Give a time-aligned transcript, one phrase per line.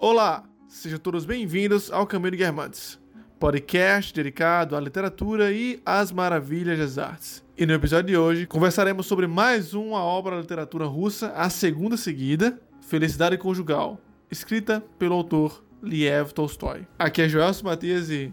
[0.00, 3.00] Olá, sejam todos bem-vindos ao Caminho de Guermantes,
[3.40, 7.44] podcast dedicado à literatura e às maravilhas das artes.
[7.56, 11.96] E no episódio de hoje conversaremos sobre mais uma obra da literatura russa, a segunda
[11.96, 14.00] seguida, Felicidade Conjugal,
[14.30, 16.86] escrita pelo autor Liev Tolstói.
[16.96, 18.32] Aqui é Joelson Matias e...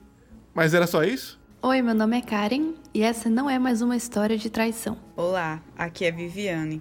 [0.53, 1.41] Mas era só isso?
[1.63, 4.99] Oi, meu nome é Karen e essa não é mais uma história de traição.
[5.17, 6.79] Olá, aqui é Viviane.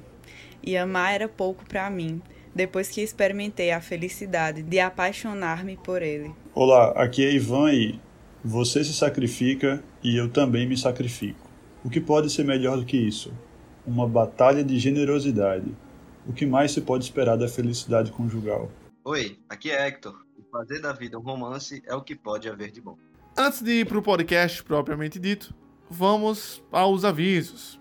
[0.62, 2.20] E amar era pouco para mim,
[2.54, 6.34] depois que experimentei a felicidade de apaixonar-me por ele.
[6.54, 8.00] Olá, aqui é Ivan e
[8.44, 11.48] você se sacrifica e eu também me sacrifico.
[11.84, 13.32] O que pode ser melhor do que isso?
[13.86, 15.74] Uma batalha de generosidade.
[16.26, 18.70] O que mais se pode esperar da felicidade conjugal?
[19.04, 20.24] Oi, aqui é Hector.
[20.50, 22.96] Fazer da vida um romance é o que pode haver de bom.
[23.36, 25.52] Antes de ir para o podcast propriamente dito,
[25.90, 27.80] vamos aos avisos.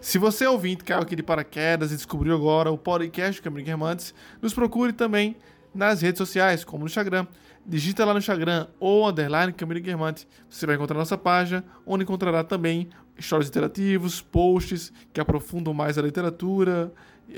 [0.00, 4.14] Se você é ouvinte, caiu aqui de paraquedas e descobriu agora o podcast Caminho Guermantes,
[4.40, 5.36] nos procure também
[5.74, 7.26] nas redes sociais, como no Instagram.
[7.64, 10.26] Digita lá no Instagram ou underline Caminho Guermante.
[10.48, 16.02] Você vai encontrar nossa página, onde encontrará também histórias interativos, posts que aprofundam mais a
[16.02, 16.92] literatura,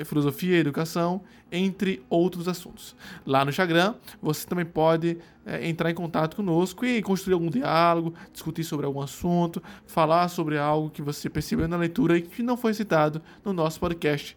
[0.04, 2.96] filosofia e educação, entre outros assuntos.
[3.26, 8.14] Lá no Instagram, você também pode é, entrar em contato conosco e construir algum diálogo,
[8.32, 12.56] discutir sobre algum assunto, falar sobre algo que você percebeu na leitura e que não
[12.56, 14.36] foi citado no nosso podcast.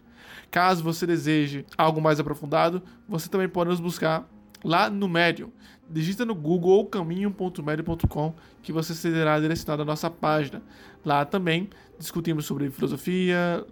[0.51, 4.29] Caso você deseje algo mais aprofundado, você também pode nos buscar
[4.63, 5.51] lá no Medium.
[5.87, 10.61] Digita no Google ou caminho.medium.com que você será direcionado à nossa página.
[11.05, 11.69] Lá também
[11.99, 13.65] discutimos sobre filosofia,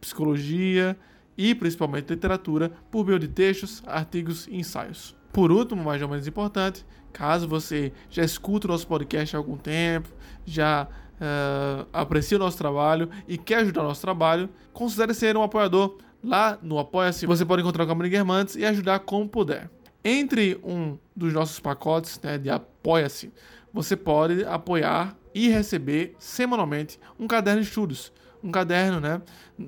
[0.00, 0.96] psicologia
[1.36, 5.16] e principalmente literatura por meio de textos, artigos e ensaios.
[5.32, 9.56] Por último, mas não menos importante, caso você já escuta o nosso podcast há algum
[9.56, 10.08] tempo,
[10.44, 15.42] já uh, aprecia o nosso trabalho e quer ajudar o nosso trabalho, considere ser um
[15.42, 15.98] apoiador.
[16.22, 19.68] Lá no Apoia-se você pode encontrar o Caminho Guermantes e ajudar como puder.
[20.02, 23.32] Entre um dos nossos pacotes né, de Apoia-se,
[23.72, 28.12] você pode apoiar e receber semanalmente um caderno de estudos.
[28.42, 29.20] Um caderno né,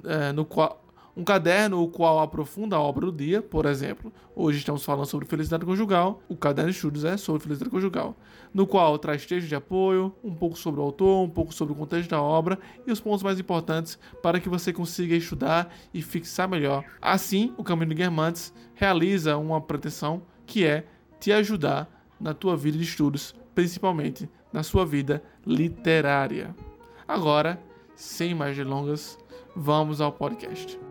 [0.05, 0.86] é, no qual
[1.17, 5.27] um caderno o qual aprofunda a obra do dia, por exemplo, hoje estamos falando sobre
[5.27, 8.15] felicidade conjugal, o caderno de estudos é sobre felicidade conjugal,
[8.53, 11.77] no qual traz textos de apoio, um pouco sobre o autor, um pouco sobre o
[11.77, 16.47] contexto da obra e os pontos mais importantes para que você consiga estudar e fixar
[16.47, 16.85] melhor.
[17.01, 20.85] Assim, o Caminho de Guermantes realiza uma pretensão que é
[21.19, 21.89] te ajudar
[22.21, 26.55] na tua vida de estudos, principalmente na sua vida literária.
[27.09, 27.59] Agora,
[27.95, 29.19] sem mais delongas,
[29.55, 30.86] vamos ao podcast.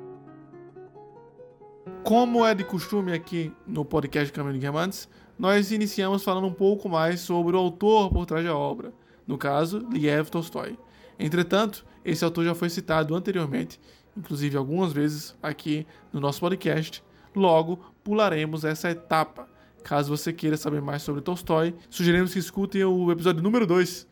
[2.03, 5.07] Como é de costume aqui no podcast Caminho de Guermantes,
[5.38, 8.91] nós iniciamos falando um pouco mais sobre o autor por trás da obra,
[9.28, 10.78] no caso, Liev Tolstói.
[11.19, 13.79] Entretanto, esse autor já foi citado anteriormente,
[14.18, 17.03] inclusive algumas vezes aqui no nosso podcast,
[17.35, 19.47] logo pularemos essa etapa.
[19.84, 24.07] Caso você queira saber mais sobre Tolstói, sugerimos que escutem o episódio número 2,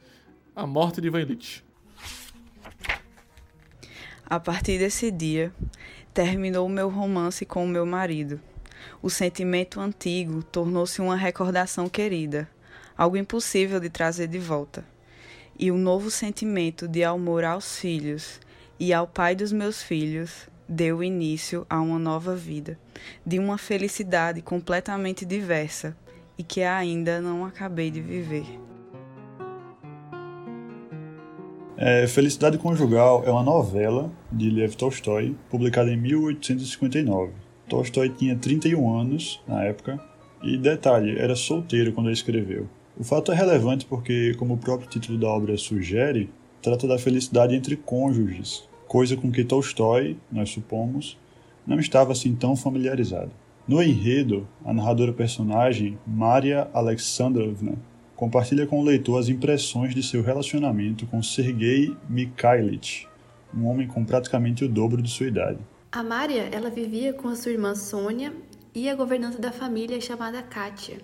[0.55, 1.63] A Morte de Ivan Illich.
[4.25, 5.53] A partir desse dia,
[6.13, 8.39] terminou meu romance com o meu marido.
[9.01, 12.47] O sentimento antigo tornou-se uma recordação querida,
[12.97, 14.85] algo impossível de trazer de volta.
[15.57, 18.39] E o novo sentimento de amor aos filhos
[18.79, 22.77] e ao pai dos meus filhos deu início a uma nova vida,
[23.25, 25.95] de uma felicidade completamente diversa
[26.37, 28.72] e que ainda não acabei de viver.
[31.75, 37.31] É, Felicidade Conjugal é uma novela de Lev Tolstói, publicada em 1859.
[37.67, 39.99] Tolstói tinha 31 anos na época
[40.43, 42.69] e, detalhe, era solteiro quando ele escreveu.
[42.95, 46.29] O fato é relevante porque, como o próprio título da obra sugere,
[46.61, 51.17] trata da felicidade entre cônjuges, coisa com que Tolstói, nós supomos,
[51.65, 53.31] não estava assim tão familiarizado.
[53.67, 57.77] No enredo, a narradora personagem, Maria Alexandrovna,
[58.15, 63.07] compartilha com o leitor as impressões de seu relacionamento com Sergei Mikhailich,
[63.55, 65.59] um homem com praticamente o dobro de sua idade.
[65.91, 68.33] A Maria, ela vivia com a sua irmã Sônia
[68.73, 70.97] e a governanta da família chamada Katia,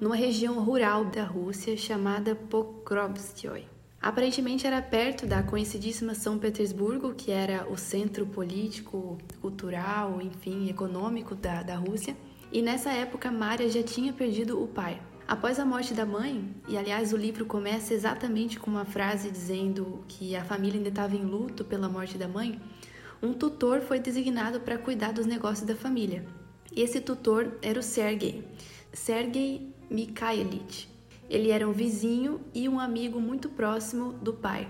[0.00, 3.64] numa região rural da Rússia chamada Pokrovskoye.
[4.00, 11.34] Aparentemente era perto da conhecidíssima São Petersburgo, que era o centro político, cultural, enfim, econômico
[11.34, 12.16] da, da Rússia.
[12.52, 16.78] E nessa época, Maria já tinha perdido o pai, Após a morte da mãe, e
[16.78, 21.22] aliás o livro começa exatamente com uma frase dizendo que a família ainda estava em
[21.22, 22.58] luto pela morte da mãe,
[23.22, 26.24] um tutor foi designado para cuidar dos negócios da família.
[26.74, 28.42] Esse tutor era o Sergei,
[28.90, 30.88] Sergei Mikhailich.
[31.28, 34.66] Ele era um vizinho e um amigo muito próximo do pai,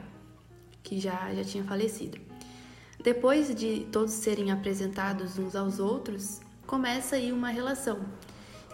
[0.82, 2.18] que já, já tinha falecido.
[3.00, 8.00] Depois de todos serem apresentados uns aos outros, começa aí uma relação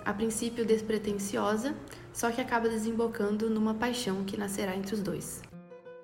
[0.04, 1.74] a princípio despretensiosa,
[2.12, 5.42] só que acaba desembocando numa paixão que nascerá entre os dois.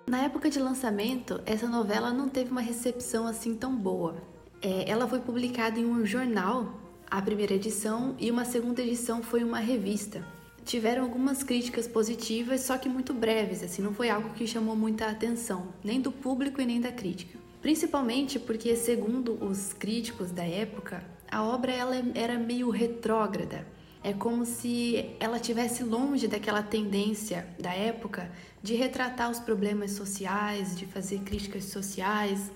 [0.06, 4.16] Na época de lançamento, essa novela não teve uma recepção assim tão boa.
[4.60, 6.74] É, ela foi publicada em um jornal,
[7.08, 10.24] a primeira edição, e uma segunda edição foi uma revista.
[10.64, 15.06] Tiveram algumas críticas positivas, só que muito breves, assim, não foi algo que chamou muita
[15.06, 17.38] atenção, nem do público e nem da crítica.
[17.62, 23.66] Principalmente porque, segundo os críticos da época, a obra ela era meio retrógrada.
[24.02, 28.30] É como se ela tivesse longe daquela tendência da época
[28.62, 32.50] de retratar os problemas sociais, de fazer críticas sociais,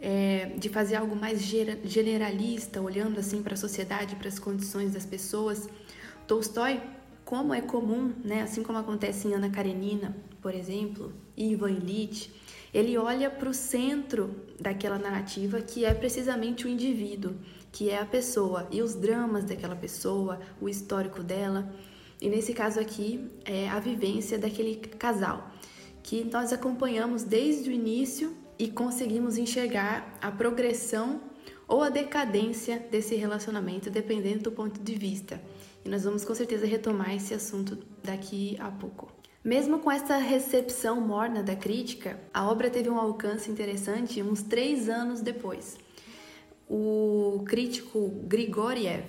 [0.00, 5.04] é, de fazer algo mais generalista, olhando assim para a sociedade, para as condições das
[5.04, 5.68] pessoas.
[6.26, 6.80] Tolstói,
[7.24, 12.32] como é comum, né, assim como acontece em Ana Karenina, por exemplo, e Ivan Illich,
[12.72, 17.34] ele olha para o centro daquela narrativa que é precisamente o indivíduo
[17.72, 21.72] que é a pessoa e os dramas daquela pessoa, o histórico dela.
[22.20, 25.50] E nesse caso aqui, é a vivência daquele casal,
[26.02, 31.20] que nós acompanhamos desde o início e conseguimos enxergar a progressão
[31.68, 35.40] ou a decadência desse relacionamento, dependendo do ponto de vista.
[35.84, 39.12] E nós vamos com certeza retomar esse assunto daqui a pouco.
[39.44, 44.88] Mesmo com essa recepção morna da crítica, a obra teve um alcance interessante uns três
[44.88, 45.78] anos depois
[46.68, 49.06] o crítico Grigoriev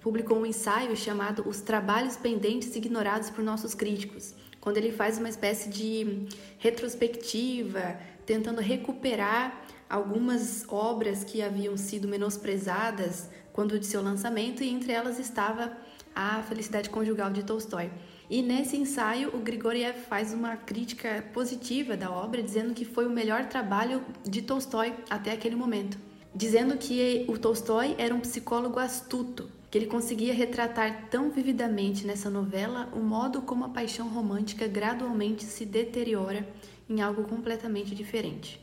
[0.00, 5.28] publicou um ensaio chamado Os Trabalhos Pendentes Ignorados por Nossos Críticos, quando ele faz uma
[5.28, 6.26] espécie de
[6.58, 14.92] retrospectiva, tentando recuperar algumas obras que haviam sido menosprezadas quando de seu lançamento, e entre
[14.92, 15.76] elas estava
[16.14, 17.90] A Felicidade Conjugal de Tolstói.
[18.30, 23.10] E nesse ensaio, o Grigoriev faz uma crítica positiva da obra, dizendo que foi o
[23.10, 29.50] melhor trabalho de Tolstói até aquele momento dizendo que o Tolstói era um psicólogo astuto,
[29.70, 35.44] que ele conseguia retratar tão vividamente nessa novela o modo como a paixão romântica gradualmente
[35.44, 36.48] se deteriora
[36.88, 38.60] em algo completamente diferente.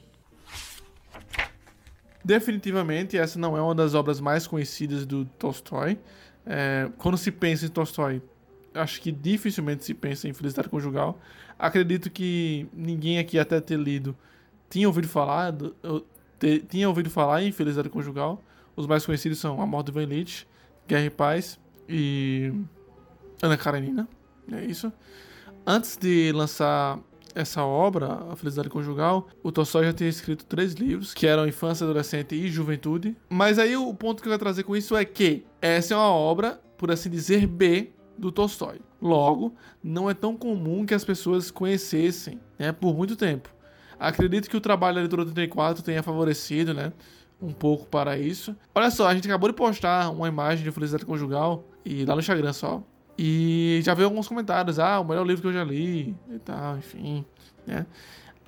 [2.24, 6.00] Definitivamente, essa não é uma das obras mais conhecidas do Tolstói.
[6.44, 8.20] É, quando se pensa em Tolstói,
[8.74, 11.20] acho que dificilmente se pensa em Felicidade Conjugal.
[11.58, 14.18] Acredito que ninguém aqui, até ter lido,
[14.70, 15.54] tinha ouvido falar,
[16.40, 18.44] te, tinha ouvido falar em Felicidade Conjugal.
[18.76, 20.48] Os mais conhecidos são A Morte do Van Lich,
[20.88, 22.52] Guerra e Paz e
[23.42, 24.08] Ana Karenina.
[24.52, 24.92] É isso.
[25.66, 27.00] Antes de lançar
[27.34, 31.84] essa obra, A Felicidade Conjugal, o Tolstói já tinha escrito três livros, que eram Infância,
[31.84, 33.16] Adolescente e Juventude.
[33.30, 36.10] Mas aí o ponto que eu quero trazer com isso é que essa é uma
[36.10, 38.80] obra, por assim dizer, B do Tolstói.
[39.02, 39.54] Logo,
[39.84, 43.54] não é tão comum que as pessoas conhecessem né, por muito tempo.
[44.00, 46.92] Acredito que o trabalho da leitura 84 tenha favorecido, né?
[47.42, 48.56] Um pouco para isso.
[48.74, 52.22] Olha só, a gente acabou de postar uma imagem de Felicidade Conjugal e lá no
[52.22, 52.84] Instagram só.
[53.18, 56.78] E já veio alguns comentários, ah, o melhor livro que eu já li e tal,
[56.78, 57.26] enfim,
[57.66, 57.86] né?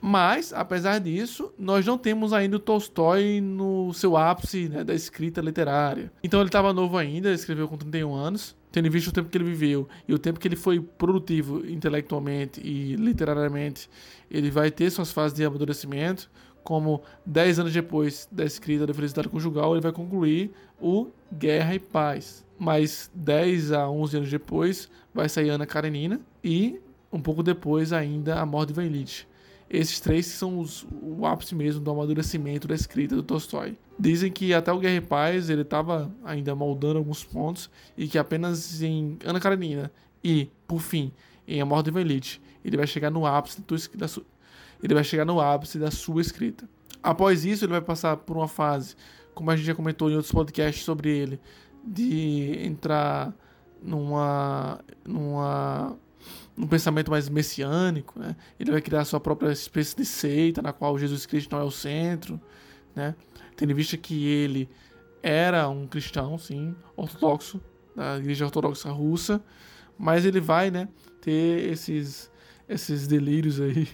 [0.02, 5.42] Mas, apesar disso, nós não temos ainda o Tolstói no seu ápice né, da escrita
[5.42, 6.12] literária.
[6.24, 9.46] Então ele estava novo ainda, escreveu com 31 anos, tendo visto o tempo que ele
[9.46, 13.90] viveu e o tempo que ele foi produtivo intelectualmente e literariamente,
[14.30, 16.30] ele vai ter suas fases de amadurecimento,
[16.64, 21.80] como 10 anos depois da escrita da Felicidade Conjugal, ele vai concluir o Guerra e
[21.80, 22.46] Paz.
[22.60, 26.80] Mas 10 a 11 anos depois vai sair Ana Karenina e
[27.12, 28.86] um pouco depois ainda A Morte de Van
[29.70, 33.78] esses três são os, o ápice mesmo do amadurecimento da escrita do Tolstói.
[34.00, 38.18] Dizem que até o Guerra e Paz ele estava ainda moldando alguns pontos e que
[38.18, 39.92] apenas em Ana Karenina
[40.24, 41.12] e, por fim,
[41.48, 43.62] em A Morte de Elite, ele vai chegar no ápice
[43.96, 44.24] da sua,
[44.82, 46.68] ele vai chegar no ápice da sua escrita.
[47.02, 48.96] Após isso, ele vai passar por uma fase,
[49.34, 51.40] como a gente já comentou em outros podcasts sobre ele,
[51.84, 53.34] de entrar
[53.82, 55.98] numa numa
[56.58, 58.36] um pensamento mais messiânico, né?
[58.60, 61.72] Ele vai criar sua própria espécie de seita na qual Jesus Cristo não é o
[61.72, 62.40] centro,
[62.96, 63.16] né?
[63.56, 64.70] Tendo em vista que ele
[65.22, 67.62] era um cristão, sim, ortodoxo,
[67.96, 69.44] da Igreja Ortodoxa Russa,
[69.98, 70.88] mas ele vai, né,
[71.20, 72.32] ter esses
[72.70, 73.88] esses delírios aí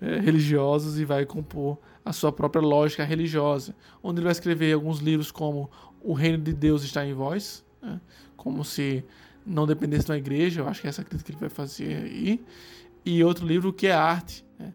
[0.00, 4.98] é, religiosos e vai compor a sua própria lógica religiosa, onde ele vai escrever alguns
[4.98, 5.70] livros como
[6.00, 8.00] O Reino de Deus está em vós, né?
[8.36, 9.04] como se
[9.48, 11.96] não dependesse de uma igreja, eu acho que é essa crítica que ele vai fazer
[12.04, 12.44] aí.
[13.04, 14.74] E outro livro que é Arte, né?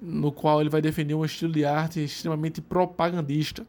[0.00, 3.66] no qual ele vai defender um estilo de arte extremamente propagandista.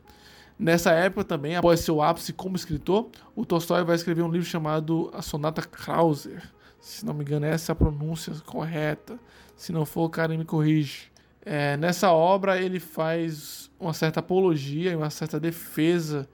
[0.60, 5.10] Nessa época também, após seu ápice como escritor, o Tolstói vai escrever um livro chamado
[5.14, 6.44] A Sonata Krauser.
[6.80, 9.18] Se não me engano, essa é a pronúncia correta.
[9.56, 11.12] Se não for, o cara me corrige.
[11.46, 16.28] É, nessa obra, ele faz uma certa apologia e uma certa defesa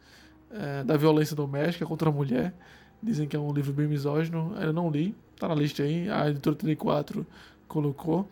[0.52, 2.54] é, da violência doméstica contra a mulher
[3.02, 4.56] Dizem que é um livro bem misógino.
[4.60, 6.10] Eu não li, tá na lista aí.
[6.10, 7.26] A editora 34
[7.68, 8.28] colocou.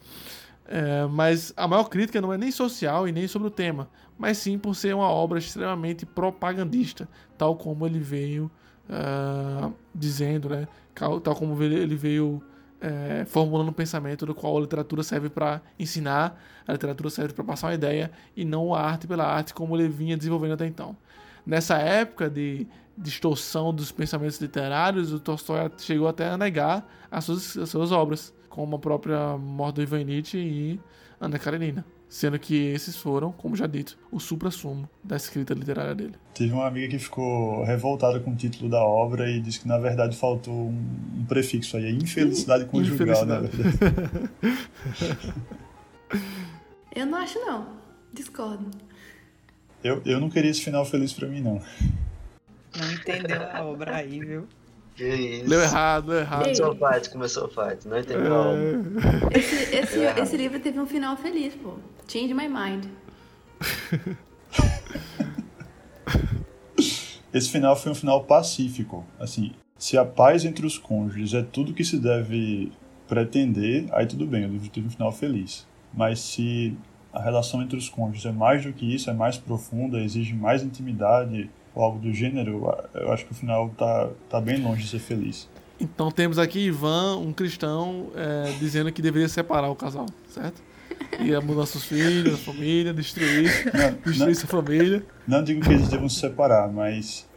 [0.66, 4.38] É, mas a maior crítica não é nem social e nem sobre o tema, mas
[4.38, 7.08] sim por ser uma obra extremamente propagandista,
[7.38, 8.52] tal como ele veio
[8.90, 10.68] uh, dizendo, né?
[10.94, 12.44] Tal como ele veio
[12.82, 17.44] é, formulando um pensamento do qual a literatura serve para ensinar, a literatura serve para
[17.44, 20.98] passar uma ideia e não a arte pela arte como ele vinha desenvolvendo até então.
[21.48, 27.56] Nessa época de distorção dos pensamentos literários, o Tolstói chegou até a negar as suas,
[27.58, 30.80] as suas obras, como a própria Morte do Ivan Nietzsche e
[31.22, 31.86] Ana Karenina.
[32.10, 36.16] Sendo que esses foram, como já dito, o supra-sumo da escrita literária dele.
[36.34, 39.78] Teve uma amiga que ficou revoltada com o título da obra e disse que na
[39.78, 40.86] verdade faltou um,
[41.18, 43.40] um prefixo aí, infelicidade conjugal, né?
[43.44, 44.30] Infelicidade.
[46.96, 47.68] Eu não acho não,
[48.14, 48.70] discordo.
[49.84, 51.62] Eu, eu não queria esse final feliz pra mim, não.
[52.78, 54.48] Não entendeu a obra aí, viu?
[54.96, 55.50] Que isso.
[55.50, 56.44] Leu errado, leu errado.
[56.44, 57.88] Começou o fight, começou o fight.
[57.88, 59.38] Não entendeu a obra.
[59.38, 61.76] Esse, esse, esse livro teve um final feliz, pô.
[62.08, 62.86] Change my mind.
[67.34, 69.06] Esse final foi um final pacífico.
[69.20, 72.72] Assim, se a paz entre os cônjuges é tudo que se deve
[73.08, 75.68] pretender, aí tudo bem, o livro teve um final feliz.
[75.94, 76.76] Mas se
[77.18, 80.62] a relação entre os cônjuges é mais do que isso, é mais profunda, exige mais
[80.62, 84.90] intimidade ou algo do gênero, eu acho que o final tá, tá bem longe de
[84.90, 85.50] ser feliz.
[85.80, 90.62] Então temos aqui Ivan, um cristão, é, dizendo que deveria separar o casal, certo?
[91.20, 95.06] Ia mudar seus filhos, a família, destruir, não, destruir não, sua família.
[95.28, 97.28] Não digo que eles devam se separar, mas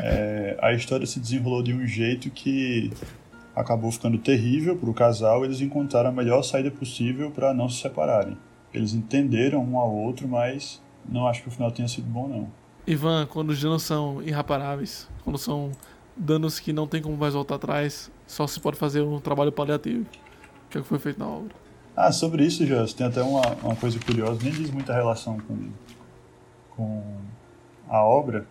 [0.00, 2.92] é, a história se desenrolou de um jeito que
[3.54, 5.44] acabou ficando terrível para o casal.
[5.44, 8.36] Eles encontraram a melhor saída possível para não se separarem.
[8.72, 12.48] Eles entenderam um ao outro, mas não acho que o final tenha sido bom, não.
[12.86, 15.70] Ivan, quando os danos são irreparáveis, quando são
[16.16, 20.06] danos que não tem como mais voltar atrás, só se pode fazer um trabalho paliativo,
[20.68, 21.54] que é o que foi feito na obra.
[21.94, 25.70] Ah, sobre isso, Jós, tem até uma, uma coisa curiosa, nem diz muita relação com,
[26.74, 27.02] com
[27.88, 28.46] a obra,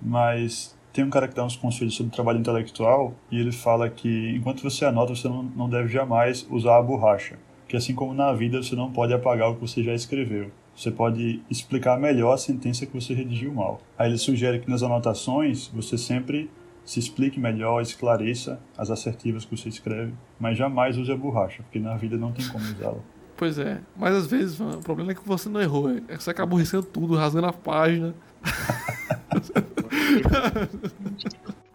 [0.00, 4.34] mas tem um cara que dá uns conselhos sobre trabalho intelectual e ele fala que
[4.36, 8.32] enquanto você anota, você não, não deve jamais usar a borracha que assim como na
[8.32, 10.50] vida você não pode apagar o que você já escreveu.
[10.74, 13.80] Você pode explicar melhor a sentença que você redigiu mal.
[13.98, 16.50] Aí ele sugere que nas anotações você sempre
[16.84, 21.80] se explique melhor, esclareça as assertivas que você escreve, mas jamais use a borracha, porque
[21.80, 23.00] na vida não tem como usá-la.
[23.36, 26.30] Pois é, mas às vezes o problema é que você não errou, é que você
[26.30, 28.14] acabou riscando tudo, rasgando a página.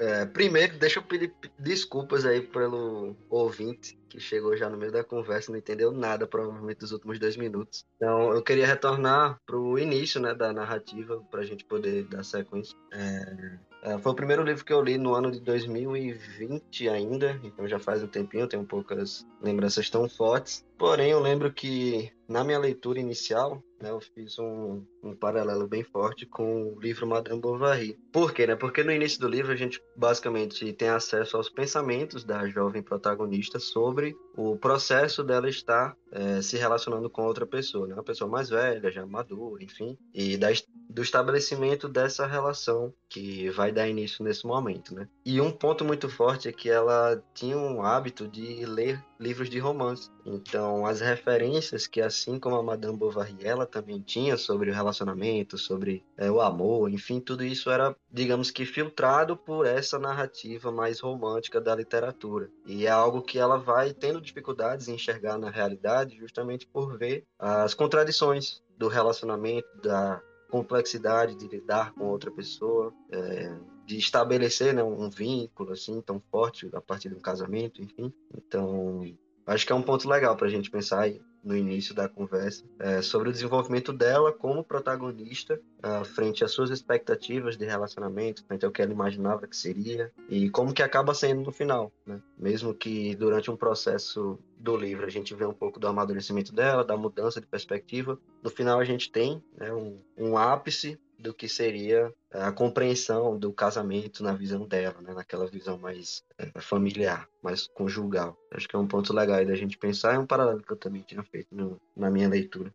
[0.00, 5.04] É, primeiro, deixa eu pedir desculpas aí pelo ouvinte que chegou já no meio da
[5.04, 7.86] conversa, não entendeu nada, provavelmente, dos últimos dois minutos.
[7.96, 12.24] Então, eu queria retornar para o início né, da narrativa, para a gente poder dar
[12.24, 12.76] sequência.
[12.92, 17.68] É, é, foi o primeiro livro que eu li no ano de 2020 ainda, então
[17.68, 20.64] já faz um tempinho, tenho poucas lembranças tão fortes.
[20.80, 25.84] Porém, eu lembro que na minha leitura inicial, né, eu fiz um, um, paralelo bem
[25.84, 27.98] forte com o livro Madame Bovary.
[28.10, 28.46] Por quê?
[28.46, 28.56] Né?
[28.56, 33.58] Porque no início do livro a gente basicamente tem acesso aos pensamentos da jovem protagonista
[33.58, 37.92] sobre o processo dela estar é, se relacionando com outra pessoa, né?
[37.92, 40.48] uma pessoa mais velha, já madura, enfim, e da,
[40.88, 44.94] do estabelecimento dessa relação que vai dar início nesse momento.
[44.94, 45.06] Né?
[45.26, 49.58] E um ponto muito forte é que ela tinha um hábito de ler livros de
[49.58, 50.10] romance.
[50.24, 55.58] Então, as referências que, assim como a Madame Bovary, ela também tinha sobre o relacionamento,
[55.58, 61.00] sobre é, o amor, enfim, tudo isso era, digamos que, filtrado por essa narrativa mais
[61.00, 62.50] romântica da literatura.
[62.66, 67.24] E é algo que ela vai tendo dificuldades em enxergar na realidade, justamente por ver
[67.38, 73.54] as contradições do relacionamento, da complexidade de lidar com outra pessoa, é,
[73.90, 78.12] de estabelecer né, um vínculo assim tão forte a partir de um casamento, enfim.
[78.36, 79.02] Então,
[79.44, 81.10] acho que é um ponto legal para a gente pensar
[81.42, 86.70] no início da conversa é, sobre o desenvolvimento dela como protagonista uh, frente às suas
[86.70, 91.42] expectativas de relacionamento, frente ao que ela imaginava que seria e como que acaba sendo
[91.42, 92.20] no final, né?
[92.38, 96.84] Mesmo que durante um processo do livro a gente vê um pouco do amadurecimento dela,
[96.84, 101.48] da mudança de perspectiva, no final a gente tem né, um, um ápice do que
[101.48, 105.12] seria a compreensão do casamento na visão dela, né?
[105.14, 108.36] naquela visão mais é, familiar, mais conjugal.
[108.52, 111.02] Acho que é um ponto legal da gente pensar, é um paralelo que eu também
[111.02, 112.72] tinha feito no, na minha leitura.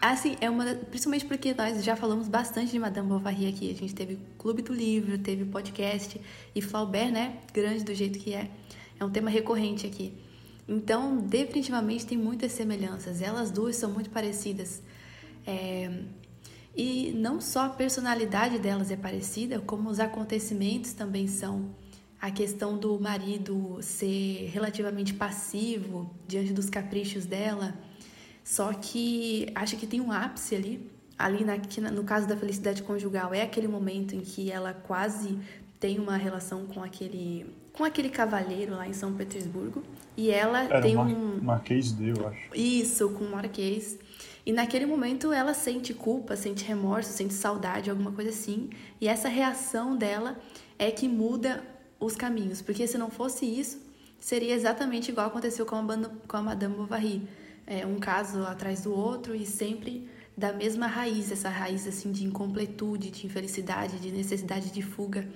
[0.00, 3.70] Assim, é uma, principalmente porque nós já falamos bastante de Madame Bovary aqui.
[3.70, 6.20] A gente teve Clube do Livro, teve podcast
[6.54, 7.38] e Flaubert, né?
[7.52, 8.50] Grande do jeito que é.
[8.98, 10.12] É um tema recorrente aqui.
[10.66, 13.22] Então, definitivamente tem muitas semelhanças.
[13.22, 14.82] Elas duas são muito parecidas.
[15.46, 15.88] É,
[16.74, 21.74] E não só a personalidade delas é parecida, como os acontecimentos também são.
[22.20, 27.74] A questão do marido ser relativamente passivo diante dos caprichos dela,
[28.44, 30.90] só que acho que tem um ápice ali.
[31.18, 31.56] Ali na,
[31.90, 35.38] no caso da felicidade conjugal, é aquele momento em que ela quase
[35.78, 39.82] tem uma relação com aquele com aquele cavaleiro lá em São Petersburgo
[40.16, 42.54] e ela Era tem um Marquês de, eu acho.
[42.54, 43.98] isso com o Marquês
[44.44, 48.70] e naquele momento ela sente culpa, sente remorso, sente saudade, alguma coisa assim.
[49.00, 50.38] E essa reação dela
[50.78, 51.62] é que muda
[52.00, 55.84] os caminhos, porque se não fosse isso seria exatamente igual aconteceu com a,
[56.28, 57.28] com a Madame Bovary,
[57.66, 62.24] é, um caso atrás do outro e sempre da mesma raiz, essa raiz assim de
[62.24, 65.28] incompletude, de infelicidade, de necessidade de fuga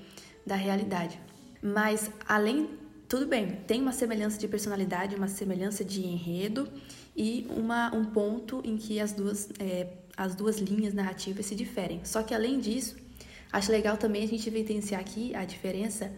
[0.46, 1.20] da realidade.
[1.60, 2.70] Mas além,
[3.08, 6.68] tudo bem, tem uma semelhança de personalidade, uma semelhança de enredo
[7.16, 12.00] e uma, um ponto em que as duas, é, as duas linhas narrativas se diferem.
[12.04, 12.96] Só que além disso,
[13.50, 16.12] acho legal também a gente evidenciar aqui a diferença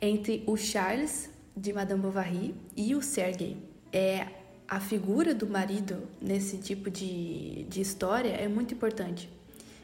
[0.00, 3.56] entre o Charles de Madame Bovary e o Sergei.
[3.92, 4.26] É,
[4.66, 9.28] a figura do marido nesse tipo de, de história é muito importante.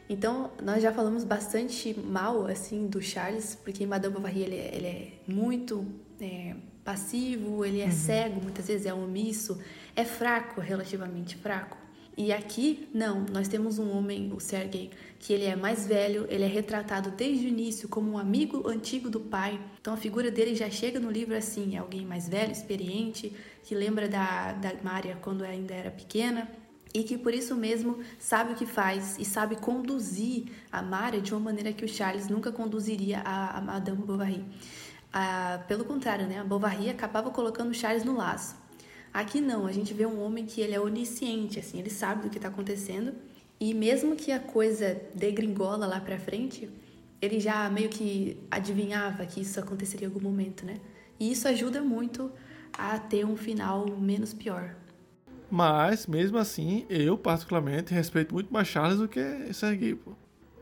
[0.07, 4.75] Então, nós já falamos bastante mal, assim, do Charles, porque em Madame Bovary ele, é,
[4.75, 5.85] ele é muito
[6.21, 7.91] é, passivo, ele é uhum.
[7.91, 9.59] cego, muitas vezes é omisso,
[9.95, 11.77] é fraco, relativamente fraco.
[12.17, 16.45] E aqui, não, nós temos um homem, o Sergei, que ele é mais velho, ele
[16.45, 19.59] é retratado desde o início como um amigo antigo do pai.
[19.81, 23.75] Então a figura dele já chega no livro assim, é alguém mais velho, experiente, que
[23.75, 26.49] lembra da, da Maria quando ainda era pequena,
[26.93, 31.33] e que por isso mesmo sabe o que faz e sabe conduzir a Maria de
[31.33, 34.45] uma maneira que o Charles nunca conduziria a, a Madame Bovary.
[35.11, 36.39] Ah, pelo contrário, né?
[36.39, 38.55] A Bovary acabava colocando o Charles no laço.
[39.15, 42.29] Aqui não, a gente vê um homem que ele é onisciente, assim, ele sabe do
[42.29, 43.13] que está acontecendo
[43.57, 46.69] e mesmo que a coisa degringola lá para frente,
[47.21, 50.81] ele já meio que adivinhava que isso aconteceria em algum momento, né?
[51.17, 52.29] E isso ajuda muito
[52.77, 54.75] a ter um final menos pior.
[55.49, 59.23] Mas, mesmo assim, eu particularmente respeito muito mais Charles do que
[59.53, 60.11] Sergei, pô.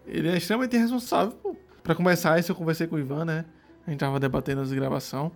[0.06, 1.56] Ele é extremamente irresponsável, pô.
[1.82, 3.46] Pra começar, isso eu conversei com o Ivan, né?
[3.88, 5.32] A gente tava debatendo as gravação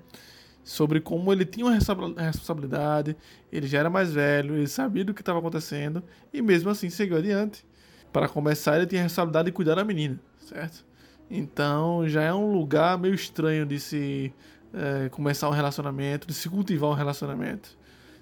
[0.68, 3.16] sobre como ele tinha uma responsabilidade,
[3.50, 6.04] ele já era mais velho, ele sabia do que estava acontecendo
[6.34, 7.66] e mesmo assim seguiu adiante.
[8.12, 10.86] Para começar, ele tinha a responsabilidade de cuidar da menina, certo?
[11.32, 14.34] Então já é um lugar meio estranho de se
[14.74, 17.78] é, começar um relacionamento, de se cultivar um relacionamento.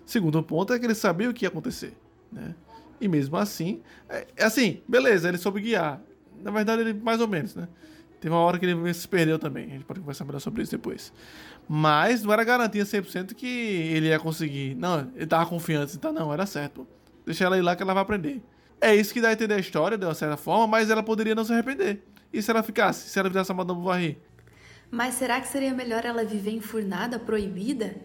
[0.05, 1.97] Segundo ponto é que ele sabia o que ia acontecer,
[2.31, 2.53] né?
[3.01, 5.99] E mesmo assim, é, assim, beleza, ele soube guiar.
[6.43, 7.67] Na verdade, ele mais ou menos, né?
[8.25, 9.65] Teve uma hora que ele se perdeu também.
[9.65, 11.13] A gente pode conversar melhor sobre isso depois.
[11.69, 14.73] Mas não era garantia 100% que ele ia conseguir.
[14.73, 15.95] Não, ele tava confiante.
[15.95, 16.87] Então, não, era certo.
[17.23, 18.41] Deixa ela ir lá que ela vai aprender.
[18.81, 21.35] É isso que dá a entender a história, de uma certa forma, mas ela poderia
[21.35, 22.01] não se arrepender.
[22.33, 23.07] E se ela ficasse?
[23.11, 24.17] Se ela fizesse a Madame Bovary?
[24.89, 27.95] Mas será que seria melhor ela viver enfurnada, proibida?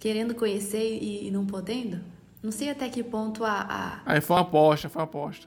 [0.00, 2.00] querendo conhecer e, e não podendo?
[2.42, 4.00] Não sei até que ponto a, a...
[4.04, 5.46] Aí foi uma aposta, foi uma aposta.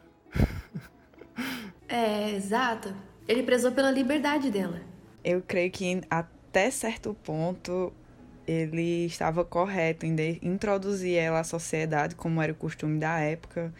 [1.89, 2.95] é, exato.
[3.27, 4.81] Ele prezou pela liberdade dela.
[5.23, 7.93] Eu creio que até certo ponto
[8.45, 13.73] ele estava correto em introduzir ela à sociedade, como era o costume da época,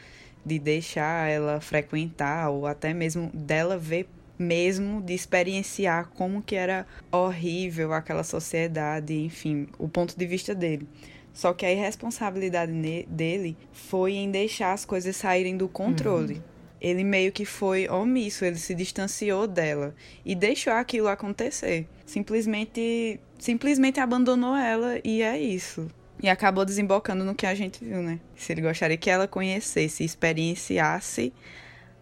[0.46, 6.88] de deixar ela frequentar ou até mesmo dela ver mesmo de experienciar como que era
[7.12, 10.88] horrível aquela sociedade, enfim, o ponto de vista dele.
[11.34, 12.72] Só que a irresponsabilidade
[13.08, 16.36] dele foi em deixar as coisas saírem do controle.
[16.36, 16.53] Uhum.
[16.84, 21.88] Ele meio que foi omisso, ele se distanciou dela e deixou aquilo acontecer.
[22.06, 25.88] Simplesmente, simplesmente abandonou ela e é isso.
[26.22, 28.20] E acabou desembocando no que a gente viu, né?
[28.36, 31.32] Se ele gostaria que ela conhecesse, experienciasse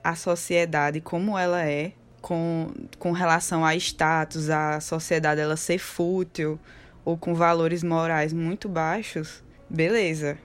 [0.03, 6.59] a sociedade como ela é, com, com relação a status, a sociedade ela ser fútil
[7.05, 10.39] ou com valores morais muito baixos, beleza,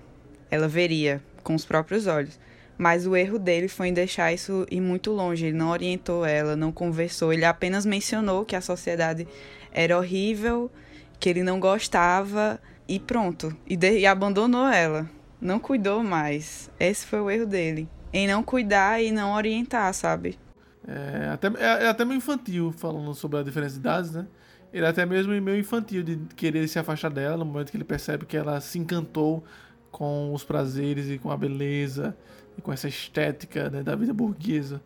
[0.50, 2.38] ela veria com os próprios olhos.
[2.78, 5.46] Mas o erro dele foi em deixar isso ir muito longe.
[5.46, 7.32] Ele não orientou ela, não conversou.
[7.32, 9.26] Ele apenas mencionou que a sociedade
[9.72, 10.70] era horrível,
[11.18, 13.56] que ele não gostava e pronto.
[13.66, 15.08] E, de, e abandonou ela.
[15.40, 16.70] Não cuidou mais.
[16.78, 17.88] Esse foi o erro dele.
[18.12, 20.38] Em não cuidar e não orientar, sabe?
[20.86, 24.26] É até, é, é até meio infantil falando sobre a diferença de idades, né?
[24.72, 27.84] Ele é até mesmo meio infantil de querer se afastar dela no momento que ele
[27.84, 29.42] percebe que ela se encantou
[29.90, 32.14] com os prazeres e com a beleza
[32.56, 34.82] e com essa estética né, da vida burguesa.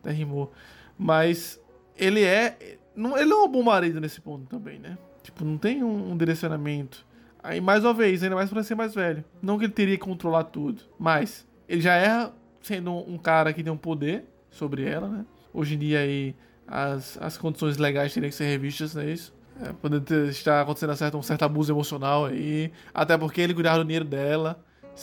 [0.00, 0.52] Até rimou.
[0.98, 1.60] Mas
[1.96, 2.78] ele é.
[2.94, 4.96] Não, ele é um bom marido nesse ponto também, né?
[5.22, 7.04] Tipo, não tem um, um direcionamento.
[7.42, 9.24] Aí, mais uma vez, ainda mais pra ser mais velho.
[9.42, 10.82] Não que ele teria que controlar tudo.
[10.98, 12.32] Mas, ele já erra
[12.62, 15.26] sendo um cara que tem um poder sobre ela, né?
[15.52, 16.34] Hoje em dia aí
[16.66, 19.32] as, as condições legais teriam que ser revistas, não é isso?
[19.62, 22.72] É, poderia estar acontecendo certo, um certo abuso emocional aí.
[22.92, 24.58] Até porque ele cuidava do dinheiro dela.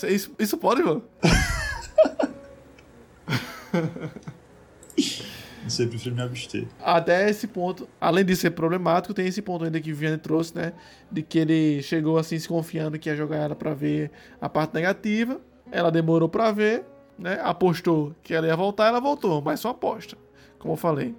[0.08, 1.04] Isso, isso pode, mano?
[5.68, 6.68] Você prefiro me abster.
[6.84, 10.56] Até esse ponto, além de ser problemático, tem esse ponto ainda que o Vianney trouxe,
[10.56, 10.74] né?
[11.12, 14.74] De que ele chegou assim se confiando que ia jogar ela pra ver a parte
[14.74, 15.40] negativa.
[15.72, 16.84] Ela demorou pra ver,
[17.18, 17.40] né?
[17.44, 20.18] Apostou que ela ia voltar, ela voltou, mas só aposta,
[20.58, 21.16] como eu falei.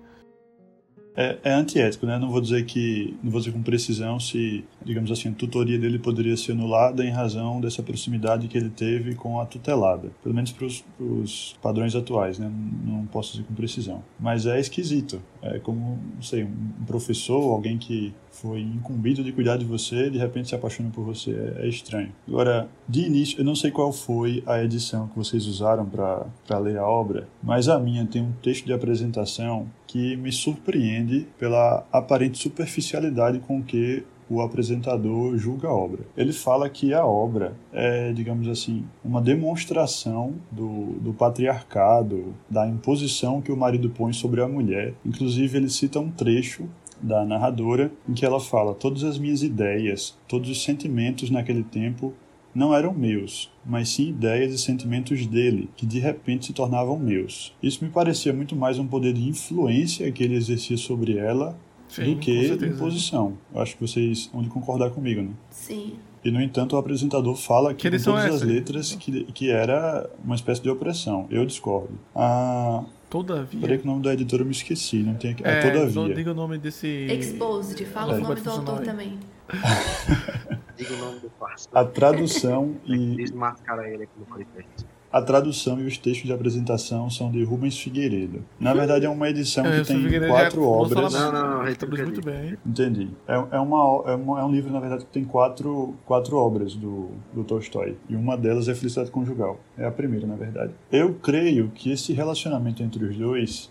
[1.14, 2.18] É, é, antiético, né?
[2.18, 5.98] Não vou dizer que, não vou dizer com precisão se, digamos assim, a tutoria dele
[5.98, 10.52] poderia ser anulada em razão dessa proximidade que ele teve com a tutelada, pelo menos
[10.52, 12.50] para os padrões atuais, né?
[12.84, 15.20] Não posso dizer com precisão, mas é esquisito.
[15.42, 20.18] É como, não sei, um professor, alguém que foi incumbido de cuidar de você, de
[20.18, 22.10] repente se apaixona por você, é, é estranho.
[22.26, 26.78] Agora, de início, eu não sei qual foi a edição que vocês usaram para ler
[26.78, 32.38] a obra, mas a minha tem um texto de apresentação que me surpreende pela aparente
[32.38, 36.04] superficialidade com que o apresentador julga a obra.
[36.16, 43.42] Ele fala que a obra é, digamos assim, uma demonstração do, do patriarcado, da imposição
[43.42, 44.94] que o marido põe sobre a mulher.
[45.04, 46.66] Inclusive, ele cita um trecho
[47.02, 52.14] da narradora, em que ela fala: Todas as minhas ideias, todos os sentimentos naquele tempo
[52.54, 57.54] não eram meus, mas sim ideias e sentimentos dele, que de repente se tornavam meus.
[57.62, 62.04] Isso me parecia muito mais um poder de influência que ele exercia sobre ela sim,
[62.04, 63.38] do que imposição.
[63.54, 65.30] Eu acho que vocês vão de concordar comigo, né?
[65.50, 65.94] Sim.
[66.24, 70.08] E, no entanto, o apresentador fala que, que com todas as letras que, que era
[70.24, 71.26] uma espécie de opressão.
[71.30, 71.98] Eu discordo.
[72.14, 73.60] Ah, Todavia.
[73.60, 75.46] Peraí que o nome da editora eu me esqueci, não tem aqui.
[75.46, 76.00] É, é Todavia.
[76.00, 76.86] Não diga o nome desse.
[76.86, 78.18] Exposed, fala é.
[78.18, 79.18] o nome do autor também.
[80.78, 81.78] diga o nome do parceiro.
[81.78, 83.16] A tradução e.
[83.16, 84.86] Desmascara ele aqui no podcast.
[85.12, 88.42] A tradução e os textos de apresentação são de Rubens Figueiredo.
[88.58, 91.12] Na verdade, é uma edição é, que tem quatro obras.
[91.12, 92.56] Não, não, não, traduz muito bem.
[92.64, 93.10] Entendi.
[93.28, 96.74] É, é, uma, é, uma, é um livro, na verdade, que tem quatro, quatro obras
[96.74, 97.96] do, do Tolstói.
[98.08, 99.60] E uma delas é Felicidade Conjugal.
[99.76, 100.72] É a primeira, na verdade.
[100.90, 103.70] Eu creio que esse relacionamento entre os dois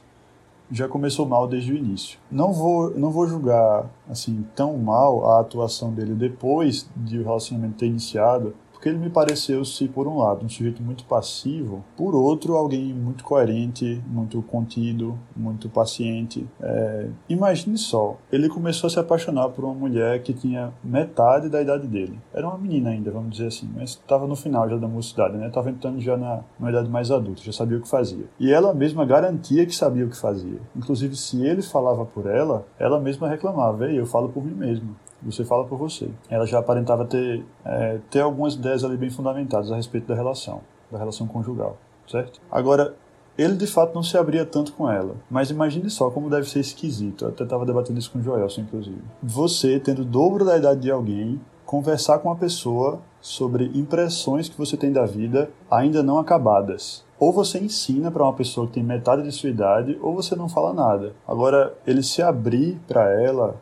[0.72, 2.18] já começou mal desde o início.
[2.32, 7.76] Não vou, não vou julgar assim tão mal a atuação dele depois de o relacionamento
[7.76, 12.16] ter iniciado, porque ele me pareceu se por um lado um sujeito muito passivo, por
[12.16, 16.48] outro alguém muito coerente, muito contido, muito paciente.
[16.60, 21.62] É, imagine só, ele começou a se apaixonar por uma mulher que tinha metade da
[21.62, 22.20] idade dele.
[22.34, 25.50] Era uma menina ainda, vamos dizer assim, mas estava no final já da mocidade, né?
[25.50, 28.26] Estava entrando já na, na idade mais adulta, já sabia o que fazia.
[28.40, 30.60] E ela mesma garantia que sabia o que fazia.
[30.76, 34.96] Inclusive, se ele falava por ela, ela mesma reclamava: Ei, eu falo por mim mesmo
[35.24, 36.10] você fala por você.
[36.30, 40.62] Ela já aparentava ter, é, ter algumas ideias ali bem fundamentadas a respeito da relação,
[40.92, 42.40] da relação conjugal, certo?
[42.52, 42.96] Agora,
[43.38, 46.60] ele de fato não se abria tanto com ela, mas imagine só como deve ser
[46.60, 47.26] esquisito.
[47.26, 49.02] Eu até estava debatendo isso com o Joelson, inclusive.
[49.24, 54.58] Você, tendo o dobro da idade de alguém, conversar com uma pessoa sobre impressões que
[54.58, 57.06] você tem da vida ainda não acabadas.
[57.18, 60.50] Ou você ensina para uma pessoa que tem metade de sua idade, ou você não
[60.50, 61.14] fala nada.
[61.28, 63.56] Agora, ele se abrir para ela,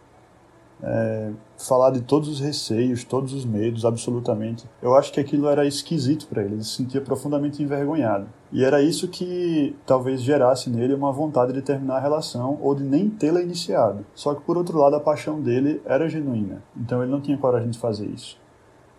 [0.82, 4.66] é, falar de todos os receios, todos os medos, absolutamente.
[4.82, 8.28] Eu acho que aquilo era esquisito para ele, ele se sentia profundamente envergonhado.
[8.52, 12.84] E era isso que talvez gerasse nele uma vontade de terminar a relação ou de
[12.84, 14.06] nem tê-la iniciado.
[14.16, 17.70] Só que por outro lado a paixão dele era genuína, então ele não tinha coragem
[17.70, 18.38] de fazer isso.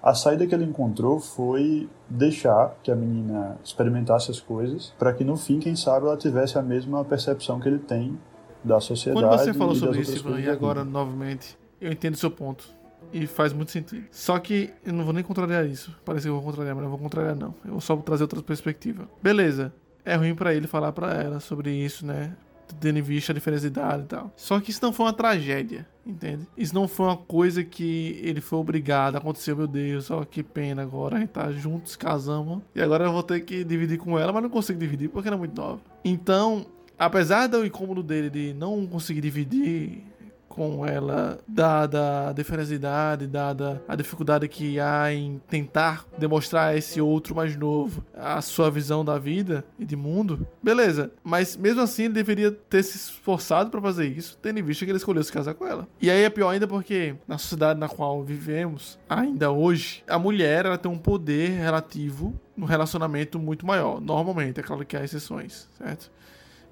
[0.02, 5.22] A saída que ele encontrou foi deixar que a menina experimentasse as coisas, para que
[5.22, 8.18] no fim, quem sabe, ela tivesse a mesma percepção que ele tem
[8.64, 9.26] da sociedade.
[9.26, 12.68] Quando você falou sobre isso, e agora novamente, eu entendo o seu ponto.
[13.12, 14.04] E faz muito sentido.
[14.10, 15.96] Só que eu não vou nem contrariar isso.
[16.04, 17.54] Parece que eu vou contrariar, mas não vou contrariar, não.
[17.64, 19.08] Eu vou só trazer outra perspectiva.
[19.22, 19.72] Beleza.
[20.04, 22.36] É ruim para ele falar para ela sobre isso, né?
[22.78, 24.32] Tendo em vista a diferença de idade e tal.
[24.36, 26.46] Só que isso não foi uma tragédia, entende?
[26.56, 29.16] Isso não foi uma coisa que ele foi obrigado.
[29.16, 31.16] Aconteceu, meu Deus, ó, que pena agora.
[31.16, 32.62] A gente tá juntos, casamos.
[32.74, 35.36] E agora eu vou ter que dividir com ela, mas não consigo dividir porque ela
[35.36, 35.80] é muito nova.
[36.04, 36.64] Então,
[36.96, 40.04] apesar do incômodo dele de não conseguir dividir
[40.50, 46.70] com ela, dada a diferença de idade, dada a dificuldade que há em tentar demonstrar
[46.70, 51.12] a esse outro mais novo a sua visão da vida e de mundo, beleza.
[51.22, 54.90] Mas mesmo assim ele deveria ter se esforçado para fazer isso, tendo em vista que
[54.90, 55.86] ele escolheu se casar com ela.
[56.02, 60.66] E aí é pior ainda porque na sociedade na qual vivemos, ainda hoje, a mulher
[60.66, 64.00] ela tem um poder relativo no relacionamento muito maior.
[64.00, 66.10] Normalmente, é claro que há exceções, certo?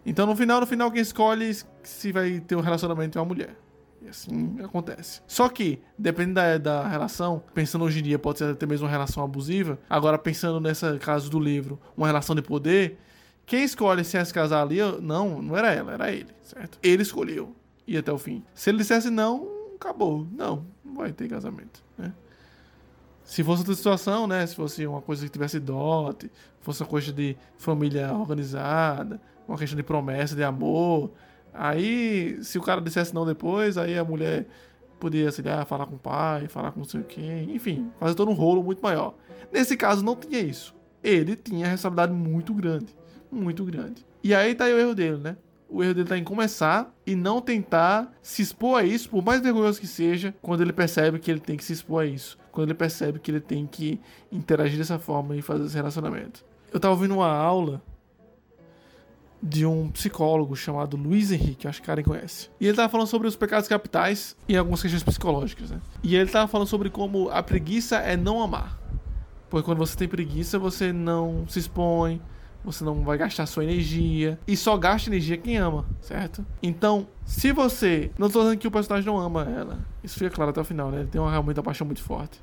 [0.05, 3.55] Então no final, no final, quem escolhe se vai ter um relacionamento é uma mulher.
[4.09, 5.21] Assim acontece.
[5.27, 8.91] Só que, dependendo da, da relação, pensando hoje em dia, pode ser até mesmo uma
[8.91, 9.79] relação abusiva.
[9.89, 12.99] Agora, pensando nessa caso do livro, uma relação de poder,
[13.49, 16.79] Quem escolhe se ia se casar ali, não, não era ela, era ele, certo?
[16.83, 18.45] Ele escolheu ir até o fim.
[18.55, 20.27] Se ele dissesse não, acabou.
[20.31, 22.13] Não, não vai ter casamento, né?
[23.25, 24.47] Se fosse outra situação, né?
[24.47, 29.19] Se fosse uma coisa que tivesse dote, fosse uma coisa de família organizada,
[29.49, 31.11] uma questão de promessa, de amor.
[31.61, 34.47] Aí, se o cara dissesse não depois, aí a mulher
[35.01, 38.31] podia, sei lá, falar com o pai, falar com não sei quem, enfim, fazer todo
[38.31, 39.15] um rolo muito maior.
[39.53, 40.73] Nesse caso, não tinha isso.
[41.03, 42.97] Ele tinha responsabilidade muito grande.
[43.29, 44.07] Muito grande.
[44.23, 45.37] E aí tá aí o erro dele, né?
[45.69, 49.41] O erro dele tá em começar e não tentar se expor a isso, por mais
[49.41, 52.39] vergonhoso que seja, quando ele percebe que ele tem que se expor a isso.
[52.53, 56.45] Quando ele percebe que ele tem que interagir dessa forma e fazer esse relacionamento.
[56.73, 57.83] Eu tava ouvindo uma aula
[59.43, 62.51] de um psicólogo chamado Luiz Henrique, acho que Karen conhece.
[62.61, 65.81] E ele tava falando sobre os pecados capitais e algumas questões psicológicas, né?
[66.03, 68.79] E ele tava falando sobre como a preguiça é não amar.
[69.49, 72.21] Porque quando você tem preguiça, você não se expõe,
[72.65, 74.39] você não vai gastar sua energia.
[74.47, 76.45] E só gasta energia quem ama, certo?
[76.63, 78.11] Então, se você.
[78.19, 79.79] Não tô dizendo que o personagem não ama ela.
[80.03, 81.01] Isso fica claro até o final, né?
[81.01, 82.41] Ele tem uma, realmente uma paixão muito forte.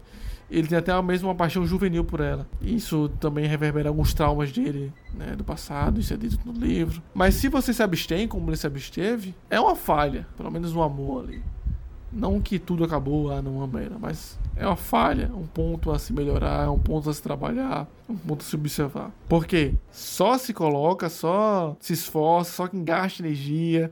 [0.49, 2.47] Ele tem até a mesma paixão juvenil por ela.
[2.62, 7.01] Isso também reverbera alguns traumas dele, né, do passado, isso é dito no livro.
[7.13, 10.84] Mas se você se abstém, como ele se absteve, é uma falha, pelo menos no
[10.84, 11.41] amor ali.
[12.12, 16.13] Não que tudo acabou, ah, não ama mas é uma falha, um ponto a se
[16.13, 19.12] melhorar, um ponto a se trabalhar, um ponto a se observar.
[19.27, 23.91] Porque só se coloca, só se esforça, só quem gasta energia,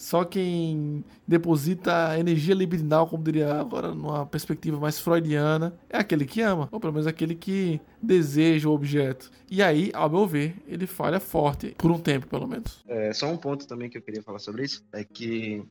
[0.00, 6.40] só quem deposita energia libidinal, como diria agora numa perspectiva mais freudiana, é aquele que
[6.40, 9.30] ama, ou pelo menos aquele que deseja o objeto.
[9.50, 12.82] E aí, ao meu ver, ele falha forte, por um tempo pelo menos.
[12.88, 15.62] É, só um ponto também que eu queria falar sobre isso é que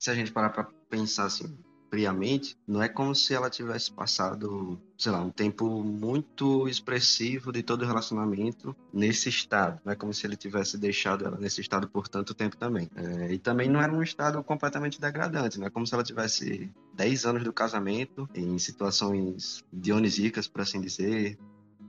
[0.00, 1.56] se a gente parar para pensar assim,
[1.94, 7.62] friamente, não é como se ela tivesse passado, sei lá, um tempo muito expressivo de
[7.62, 9.80] todo o relacionamento nesse estado.
[9.84, 12.90] Não é como se ele tivesse deixado ela nesse estado por tanto tempo também.
[12.96, 16.68] É, e também não era um estado completamente degradante, não é como se ela tivesse
[16.94, 21.38] 10 anos do casamento em situações dionisíacas, por assim dizer,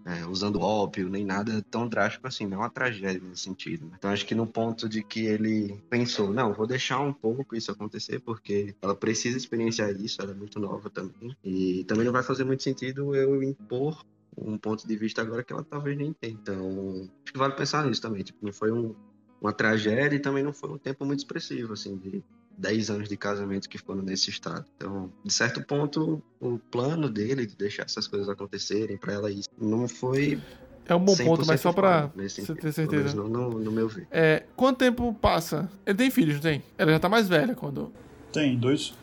[0.06, 3.88] é, usando ópio, nem nada tão drástico assim, não é uma tragédia nesse sentido.
[3.88, 3.94] Né?
[3.98, 7.72] Então acho que no ponto de que ele pensou, não, vou deixar um pouco isso
[7.72, 11.36] acontecer, porque ela precisa experienciar isso, ela é muito nova também.
[11.44, 14.06] E também não vai fazer muito sentido eu impor
[14.38, 16.34] um ponto de vista agora que ela talvez nem tenha.
[16.34, 18.24] Então, acho que vale pensar nisso também.
[18.24, 18.94] Tipo, não foi um,
[19.42, 22.24] uma tragédia e também não foi um tempo muito expressivo, assim, de
[22.58, 24.66] 10 anos de casamento que foram nesse estado.
[24.78, 29.50] Então, de certo ponto, o plano dele de deixar essas coisas acontecerem para ela isso
[29.58, 30.40] não foi
[30.88, 33.16] é um bom ponto, mas só pra você ter certeza.
[33.16, 34.08] No, no, no, meu ver.
[34.12, 35.70] É, quanto tempo passa?
[35.86, 36.64] Ele tem filhos, não tem?
[36.78, 37.92] Ela já tá mais velha quando.
[38.32, 38.94] Tem, dois,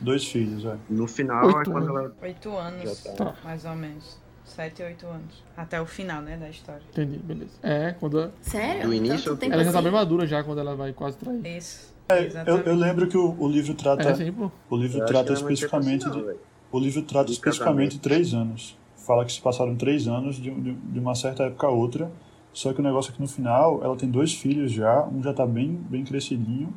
[0.00, 0.76] dois filhos, é.
[0.90, 2.16] No final Oito é quando ela.
[2.22, 3.36] Oito anos, tá.
[3.44, 4.18] mais ou menos.
[4.48, 5.42] Sete, oito anos.
[5.56, 6.82] Até o final, né, da história.
[6.90, 7.52] Entendi, beleza.
[7.62, 8.32] É, quando.
[8.40, 8.88] Sério?
[8.88, 9.84] Do início, Ela já tá assim?
[9.84, 11.46] bem madura já quando ela vai quase trair.
[11.46, 11.94] Isso.
[12.08, 12.66] É, eu, Exatamente.
[12.66, 14.08] eu lembro que o, o livro trata.
[14.08, 14.50] É, sim, pô.
[14.70, 16.38] O livro Eu trata especificamente assim, não, de.
[16.72, 18.76] O livro trata De especificamente três anos.
[18.96, 22.10] Fala que se passaram três anos de, de, de uma certa época a outra.
[22.52, 25.32] Só que o negócio é que no final ela tem dois filhos já, um já
[25.32, 26.74] tá bem, bem crescidinho,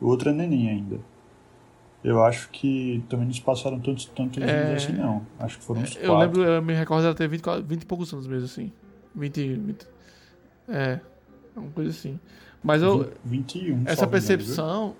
[0.00, 0.98] o outro é neném ainda.
[2.04, 4.50] Eu acho que também não se passaram tantos, tantos É.
[4.70, 5.24] anos assim, não.
[5.38, 6.18] Acho que foram uns Eu quatro.
[6.40, 8.72] lembro, eu me recordo dela ter 20, 20 e poucos anos mesmo, assim.
[9.14, 9.86] 20, 20.
[10.68, 10.98] É,
[11.56, 12.18] uma coisa assim.
[12.62, 13.82] Mas eu, 21.
[13.86, 14.96] essa percepção,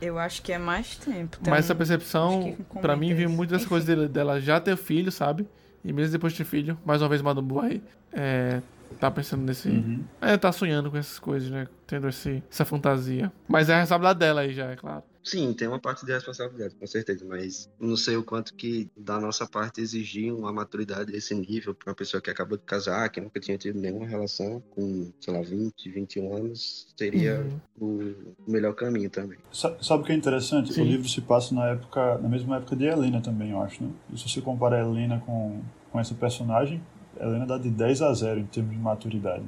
[0.00, 1.38] Eu acho que é mais tempo.
[1.42, 3.68] Tem mas essa percepção, pra mim, vem muitas- muito dessa enfim.
[3.70, 5.48] coisa dele- dela já ter filho, sabe?
[5.82, 7.82] E mesmo depois de ter filho, mais uma vez Madame Boy,
[8.12, 8.60] é,
[9.00, 9.68] tá pensando nesse...
[9.68, 10.04] Uhum.
[10.20, 11.66] É, tá sonhando com essas coisas, né?
[11.86, 13.32] Tendo esse, essa fantasia.
[13.48, 15.02] Mas é a responsabilidade dela aí já, é claro.
[15.22, 19.18] Sim, tem uma parte de responsabilidade, com certeza, mas não sei o quanto que da
[19.18, 23.20] nossa parte exigir uma maturidade desse nível para uma pessoa que acabou de casar, que
[23.20, 27.40] nunca tinha tido nenhuma relação com, sei lá, 20, 21 anos, seria
[27.80, 28.14] Uhum.
[28.46, 29.38] o melhor caminho também.
[29.52, 30.72] Sa- Sabe o que é interessante?
[30.72, 30.82] Sim.
[30.82, 33.90] O livro se passa na época, na mesma época de Helena também, eu acho, né?
[34.12, 36.80] E se você compara a Helena com, com essa personagem,
[37.20, 39.44] a Helena dá de 10 a 0 em termos de maturidade.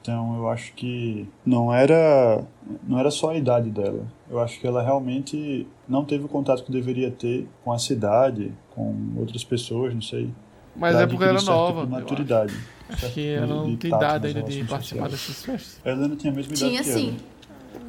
[0.00, 2.42] Então eu acho que não era
[2.82, 4.04] não era só a idade dela.
[4.28, 8.52] Eu acho que ela realmente não teve o contato que deveria ter com a cidade,
[8.74, 10.28] com outras pessoas, não sei.
[10.74, 11.82] Mas é porque ela era adquirir certo nova.
[11.82, 12.02] tipo acho.
[12.02, 12.54] maturidade.
[12.88, 15.10] Acho certo que de- ela não de tem idade ainda de participar sociais.
[15.12, 15.80] dessas festas.
[15.84, 17.08] A Helena tinha a mesma idade Tinha que sim.
[17.10, 17.32] ela.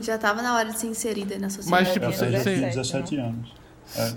[0.02, 1.84] Já tava na hora de ser inserida na sociedade.
[1.84, 3.54] Mas, tipo, Ela tinha já tinha 17, 17 anos.
[3.98, 4.14] É,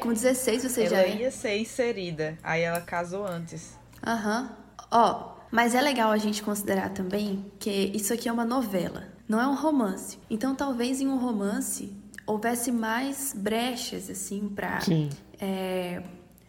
[0.00, 1.16] com 16 você já Ela é.
[1.16, 2.38] ia ser inserida.
[2.42, 3.76] Aí ela casou antes.
[4.06, 4.56] Aham.
[4.90, 9.40] Ó, mas é legal a gente considerar também que isso aqui é uma novela, não
[9.40, 10.18] é um romance.
[10.30, 11.92] Então talvez em um romance
[12.26, 15.10] houvesse mais brechas, assim, pra Sim.
[15.40, 16.02] é,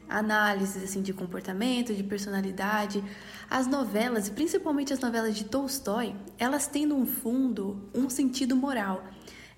[0.09, 3.03] análises assim de comportamento, de personalidade.
[3.49, 9.03] As novelas, e principalmente as novelas de Tolstói, elas têm no fundo um sentido moral.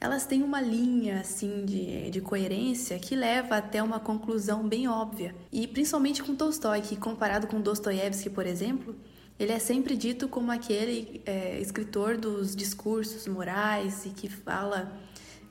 [0.01, 5.35] Elas têm uma linha assim de, de coerência que leva até uma conclusão bem óbvia.
[5.51, 8.95] E principalmente com Tolstói, que comparado com Dostoiévski, por exemplo,
[9.37, 14.97] ele é sempre dito como aquele é, escritor dos discursos morais e que fala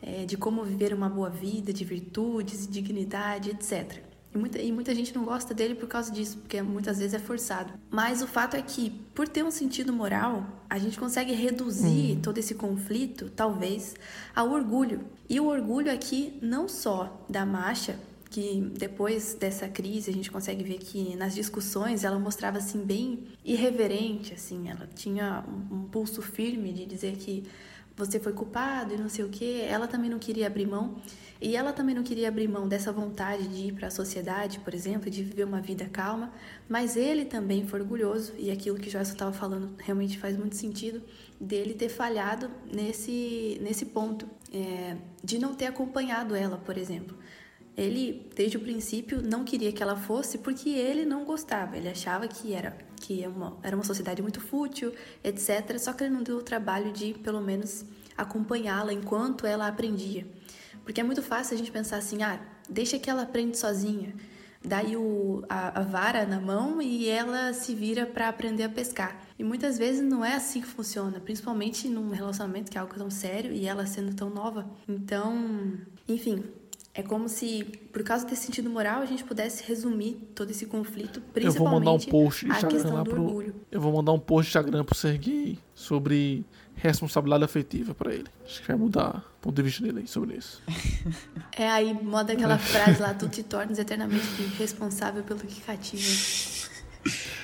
[0.00, 4.07] é, de como viver uma boa vida, de virtudes, dignidade, etc.
[4.34, 7.18] E muita, e muita gente não gosta dele por causa disso, porque muitas vezes é
[7.18, 7.72] forçado.
[7.90, 12.36] Mas o fato é que, por ter um sentido moral, a gente consegue reduzir todo
[12.38, 13.94] esse conflito, talvez,
[14.34, 15.00] ao orgulho.
[15.28, 17.98] E o orgulho aqui, não só da Masha,
[18.30, 23.26] que depois dessa crise a gente consegue ver que nas discussões ela mostrava assim bem
[23.44, 27.44] irreverente, assim, ela tinha um, um pulso firme de dizer que
[27.98, 29.60] você foi culpado e não sei o que.
[29.62, 30.96] Ela também não queria abrir mão.
[31.40, 34.74] E ela também não queria abrir mão dessa vontade de ir para a sociedade, por
[34.74, 36.32] exemplo, de viver uma vida calma,
[36.68, 41.00] mas ele também foi orgulhoso, e aquilo que Joyce estava falando realmente faz muito sentido,
[41.40, 47.16] dele ter falhado nesse, nesse ponto, é, de não ter acompanhado ela, por exemplo.
[47.78, 52.26] Ele, desde o princípio, não queria que ela fosse porque ele não gostava, ele achava
[52.26, 55.78] que era que é uma, era uma sociedade muito fútil, etc.
[55.78, 57.84] Só que ele não deu o trabalho de, pelo menos,
[58.16, 60.26] acompanhá-la enquanto ela aprendia.
[60.82, 64.12] Porque é muito fácil a gente pensar assim, ah, deixa que ela aprende sozinha.
[64.64, 69.16] Daí o, a, a vara na mão e ela se vira para aprender a pescar.
[69.38, 73.08] E muitas vezes não é assim que funciona, principalmente num relacionamento que é algo tão
[73.08, 74.68] sério e ela sendo tão nova.
[74.88, 76.42] Então, enfim,
[76.98, 81.20] é como se, por causa desse sentido moral, a gente pudesse resumir todo esse conflito,
[81.32, 83.54] principalmente eu vou mandar um post de Instagram lá pro, orgulho.
[83.70, 88.26] Eu vou mandar um post de Instagram pro Sergei sobre responsabilidade afetiva para ele.
[88.44, 90.60] Acho que vai mudar o ponto de vista dele sobre isso.
[91.56, 96.02] É, aí moda aquela frase lá, tu te tornas eternamente responsável pelo que cativa.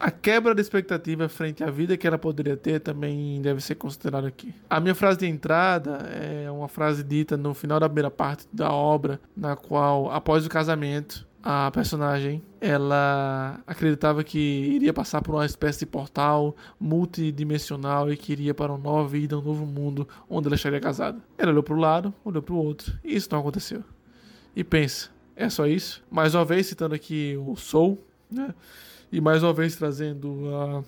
[0.00, 4.28] A quebra da expectativa frente à vida que ela poderia ter também deve ser considerada
[4.28, 4.54] aqui.
[4.70, 8.70] A minha frase de entrada é uma frase dita no final da primeira parte da
[8.70, 15.46] obra, na qual, após o casamento, a personagem ela acreditava que iria passar por uma
[15.46, 20.46] espécie de portal multidimensional e que iria para uma nova vida, um novo mundo onde
[20.46, 21.18] ela estaria casada.
[21.36, 23.82] Ela olhou para o lado, olhou para o outro e isso não aconteceu.
[24.54, 26.04] E pensa, é só isso?
[26.10, 28.54] Mais uma vez citando aqui o Soul, né?
[29.10, 30.84] E mais uma vez trazendo a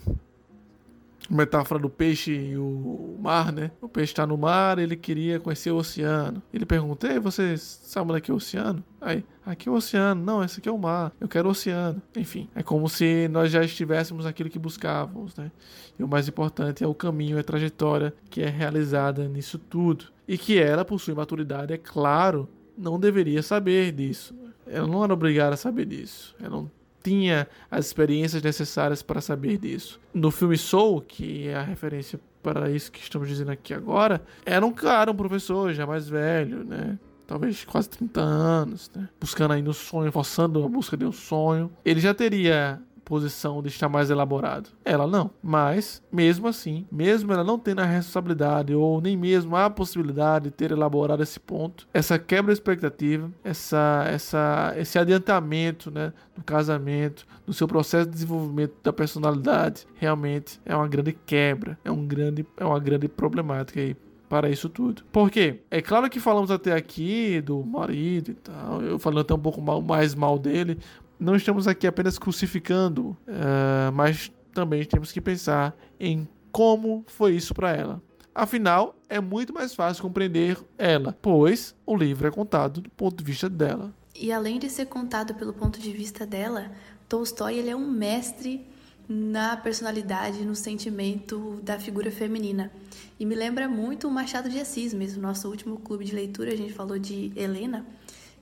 [1.30, 3.70] metáfora do peixe e o mar, né?
[3.80, 6.42] O peixe está no mar, ele queria conhecer o oceano.
[6.52, 8.85] Ele pergunta: Ei, você sabe onde é é o oceano?
[9.00, 10.22] Aí, aqui é o oceano.
[10.22, 11.12] Não, esse aqui é o mar.
[11.20, 12.02] Eu quero o oceano.
[12.16, 15.52] Enfim, é como se nós já estivéssemos aquilo que buscávamos, né?
[15.98, 20.06] E o mais importante é o caminho, é a trajetória que é realizada nisso tudo.
[20.26, 24.35] E que ela, por sua maturidade, é claro, não deveria saber disso.
[24.66, 26.35] Ela não era obrigada a saber disso.
[26.40, 26.70] Ela não
[27.02, 30.00] tinha as experiências necessárias para saber disso.
[30.12, 34.64] No filme Soul, que é a referência para isso que estamos dizendo aqui agora, era
[34.64, 36.98] um cara, um professor já mais velho, né?
[37.26, 39.08] Talvez quase 30 anos, né?
[39.20, 41.70] Buscando aí no sonho, forçando a busca de um sonho.
[41.84, 44.70] Ele já teria posição de estar mais elaborado.
[44.84, 45.30] Ela não.
[45.42, 50.50] Mas, mesmo assim, mesmo ela não tendo a responsabilidade ou nem mesmo a possibilidade de
[50.50, 57.26] ter elaborado esse ponto, essa quebra de expectativa, essa, essa, esse adiantamento né, do casamento,
[57.46, 62.46] do seu processo de desenvolvimento da personalidade, realmente é uma grande quebra, é, um grande,
[62.56, 63.96] é uma grande problemática aí
[64.30, 65.02] para isso tudo.
[65.10, 65.58] Por quê?
[65.68, 69.60] É claro que falamos até aqui do marido e tal, eu falando até um pouco
[69.60, 70.78] mal, mais mal dele,
[71.20, 77.54] não estamos aqui apenas crucificando, uh, mas também temos que pensar em como foi isso
[77.54, 78.02] para ela.
[78.35, 83.24] Afinal, é muito mais fácil compreender ela, pois o livro é contado do ponto de
[83.24, 83.92] vista dela.
[84.14, 86.70] E além de ser contado pelo ponto de vista dela,
[87.09, 88.66] Tolstói ele é um mestre
[89.09, 92.70] na personalidade, no sentimento da figura feminina.
[93.18, 95.20] E me lembra muito o Machado de Assis, mesmo.
[95.20, 97.84] Nosso último clube de leitura, a gente falou de Helena.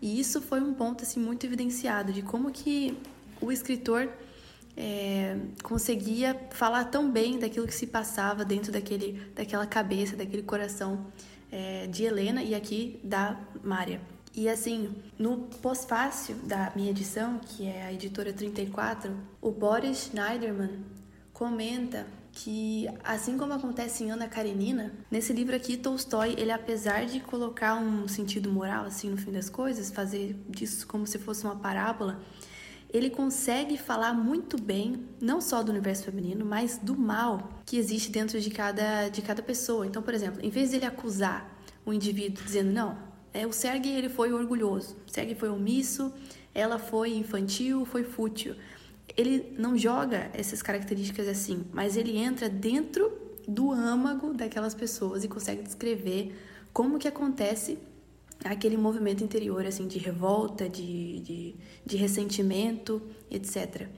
[0.00, 2.96] E isso foi um ponto assim muito evidenciado de como que
[3.40, 4.08] o escritor
[4.76, 11.06] é, conseguia falar tão bem daquilo que se passava dentro daquele, daquela cabeça, daquele coração
[11.50, 14.00] é, de Helena e aqui da Mária.
[14.34, 20.84] E assim, no pós-fácil da minha edição, que é a editora 34, o Boris Schneiderman
[21.32, 22.06] comenta
[22.38, 27.74] que, assim como acontece em Ana Karenina, nesse livro aqui, Tolstói, ele apesar de colocar
[27.76, 32.20] um sentido moral, assim, no fim das coisas, fazer disso como se fosse uma parábola,
[32.96, 37.32] ele consegue falar muito bem, não só do universo feminino, mas do mal
[37.66, 39.86] que existe dentro de cada, de cada pessoa.
[39.86, 41.38] Então, por exemplo, em vez de ele acusar
[41.84, 42.90] o indivíduo dizendo, não,
[43.34, 46.04] É, o Sergei ele foi orgulhoso, o Sergei foi omisso,
[46.54, 48.54] ela foi infantil, foi fútil.
[49.18, 53.12] Ele não joga essas características assim, mas ele entra dentro
[53.48, 56.34] do âmago daquelas pessoas e consegue descrever
[56.72, 57.78] como que acontece
[58.44, 61.54] aquele movimento interior assim de revolta, de, de,
[61.84, 63.88] de ressentimento, etc.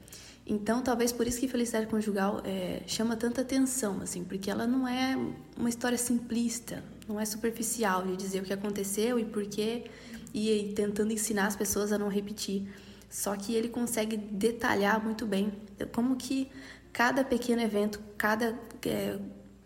[0.46, 4.88] Então, talvez por isso que Felicidade Conjugal é, chama tanta atenção, assim, porque ela não
[4.88, 5.16] é
[5.56, 9.84] uma história simplista, não é superficial de dizer o que aconteceu e por quê,
[10.32, 12.66] e tentando ensinar as pessoas a não repetir.
[13.10, 15.52] Só que ele consegue detalhar muito bem
[15.92, 16.48] como que
[16.92, 18.56] cada pequeno evento, cada
[18.86, 19.18] é,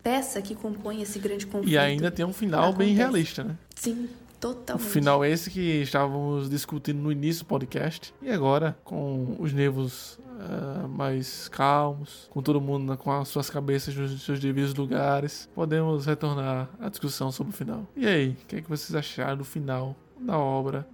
[0.03, 1.71] peça que compõe esse grande conflito.
[1.71, 2.77] E ainda tem um final acontece.
[2.79, 3.57] bem realista, né?
[3.75, 4.87] Sim, Totalmente.
[4.87, 8.13] O final é esse que estávamos discutindo no início do podcast.
[8.21, 13.95] E agora, com os nervos uh, mais calmos, com todo mundo com as suas cabeças
[13.95, 17.87] nos seus devidos lugares, podemos retornar à discussão sobre o final.
[17.95, 20.87] E aí, o que, é que vocês acharam do final da obra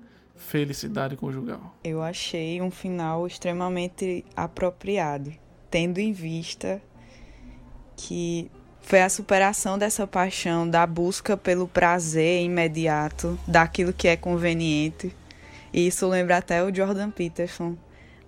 [0.48, 1.76] Felicidade Conjugal?
[1.84, 5.32] Eu achei um final extremamente apropriado,
[5.70, 6.82] tendo em vista
[7.96, 8.50] que
[8.82, 15.16] foi a superação dessa paixão, da busca pelo prazer imediato, daquilo que é conveniente.
[15.72, 17.78] E isso lembra até o Jordan Peterson,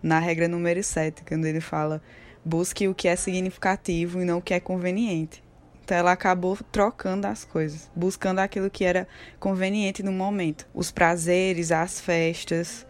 [0.02, 2.02] na regra número 7, quando ele fala:
[2.46, 5.44] busque o que é significativo e não o que é conveniente.
[5.84, 9.08] Então ela acabou trocando as coisas, buscando aquilo que era
[9.40, 10.66] conveniente no momento.
[10.74, 12.86] Os prazeres, as festas,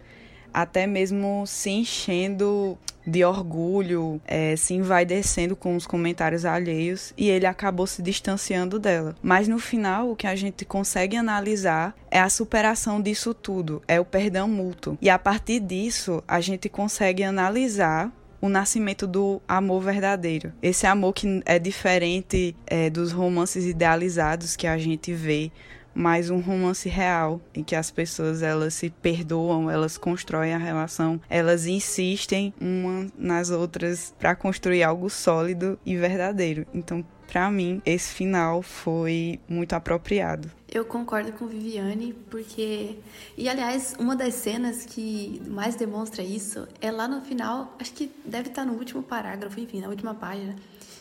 [0.53, 7.45] até mesmo se enchendo de orgulho, é, se envaidecendo com os comentários alheios e ele
[7.45, 9.15] acabou se distanciando dela.
[9.21, 13.99] Mas no final, o que a gente consegue analisar é a superação disso tudo, é
[13.99, 14.97] o perdão mútuo.
[15.01, 18.11] E a partir disso, a gente consegue analisar
[18.43, 20.51] o nascimento do amor verdadeiro.
[20.61, 25.49] Esse amor que é diferente é, dos romances idealizados que a gente vê
[25.95, 31.21] mas um romance real em que as pessoas elas se perdoam, elas constroem a relação,
[31.29, 36.65] elas insistem uma nas outras para construir algo sólido e verdadeiro.
[36.73, 40.49] Então, para mim, esse final foi muito apropriado.
[40.73, 42.97] Eu concordo com Viviane, porque.
[43.37, 48.11] E aliás, uma das cenas que mais demonstra isso é lá no final, acho que
[48.25, 50.55] deve estar no último parágrafo, enfim, na última página,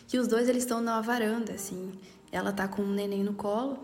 [0.06, 1.90] que os dois eles estão na varanda, assim.
[2.30, 3.78] Ela tá com um neném no colo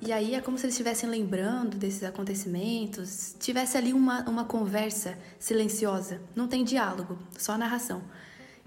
[0.00, 5.18] e aí é como se eles estivessem lembrando desses acontecimentos, tivesse ali uma, uma conversa
[5.40, 8.00] silenciosa, não tem diálogo, só narração.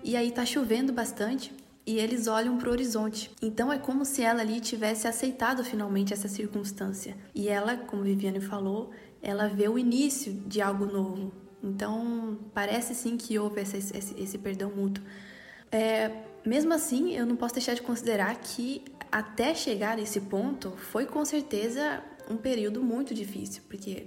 [0.04, 1.54] E aí tá chovendo bastante
[1.90, 3.32] e eles olham para o horizonte.
[3.42, 7.18] Então é como se ela ali tivesse aceitado finalmente essa circunstância.
[7.34, 8.92] E ela, como Viviane falou,
[9.24, 11.34] ela vê o início de algo novo.
[11.64, 15.04] Então parece sim que houve esse, esse, esse perdão mútuo.
[15.72, 16.12] É,
[16.46, 21.26] mesmo assim, eu não posso deixar de considerar que até chegar nesse ponto foi com
[21.26, 24.06] certeza um período muito difícil, porque,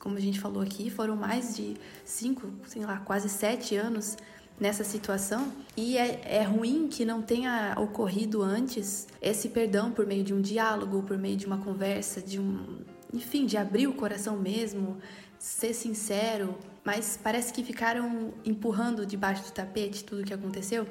[0.00, 4.16] como a gente falou aqui, foram mais de cinco, sei lá, quase sete anos
[4.62, 10.22] nessa situação e é, é ruim que não tenha ocorrido antes esse perdão por meio
[10.22, 12.78] de um diálogo, por meio de uma conversa, de um,
[13.12, 14.98] enfim, de abrir o coração mesmo,
[15.36, 20.86] ser sincero, mas parece que ficaram empurrando debaixo do tapete tudo o que aconteceu.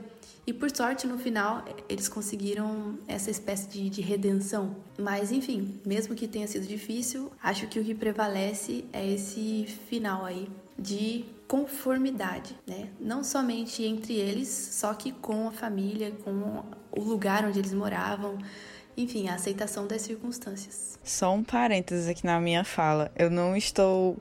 [0.45, 4.75] E por sorte, no final, eles conseguiram essa espécie de, de, redenção.
[4.99, 10.25] Mas enfim, mesmo que tenha sido difícil, acho que o que prevalece é esse final
[10.25, 10.49] aí
[10.81, 12.89] de conformidade, né?
[12.99, 18.37] Não somente entre eles, só que com a família, com o lugar onde eles moravam,
[18.95, 20.97] enfim, a aceitação das circunstâncias.
[21.03, 23.11] Só um parênteses aqui na minha fala.
[23.15, 24.17] Eu não estou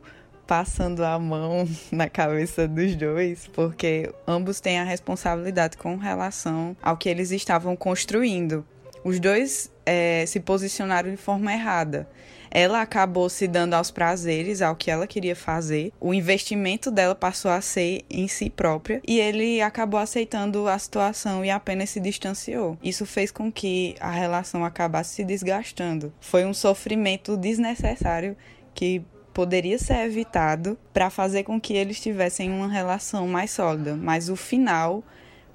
[0.47, 6.97] passando a mão na cabeça dos dois, porque ambos têm a responsabilidade com relação ao
[6.97, 8.67] que eles estavam construindo.
[9.05, 12.09] Os dois é, se posicionaram de forma errada.
[12.51, 15.93] Ela acabou se dando aos prazeres, ao que ela queria fazer.
[16.01, 21.45] O investimento dela passou a ser em si própria e ele acabou aceitando a situação
[21.45, 22.77] e apenas se distanciou.
[22.83, 26.13] Isso fez com que a relação acabasse se desgastando.
[26.21, 28.37] Foi um sofrimento desnecessário
[28.75, 34.29] que poderia ser evitado para fazer com que eles tivessem uma relação mais sólida, mas
[34.29, 35.05] o final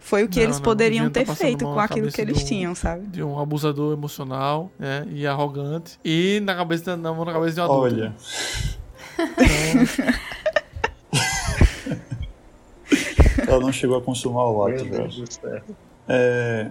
[0.06, 2.76] foi o que não, eles poderiam ter tá feito com aquilo que eles um, tinham,
[2.76, 3.08] sabe?
[3.08, 6.00] De um abusador emocional né, e arrogante.
[6.06, 7.82] E na cabeça, na, na cabeça de um adulto.
[7.82, 8.16] Olha.
[9.18, 10.14] Então...
[13.48, 15.24] Ela não chegou a consumar o ato, velho.
[16.08, 16.70] É,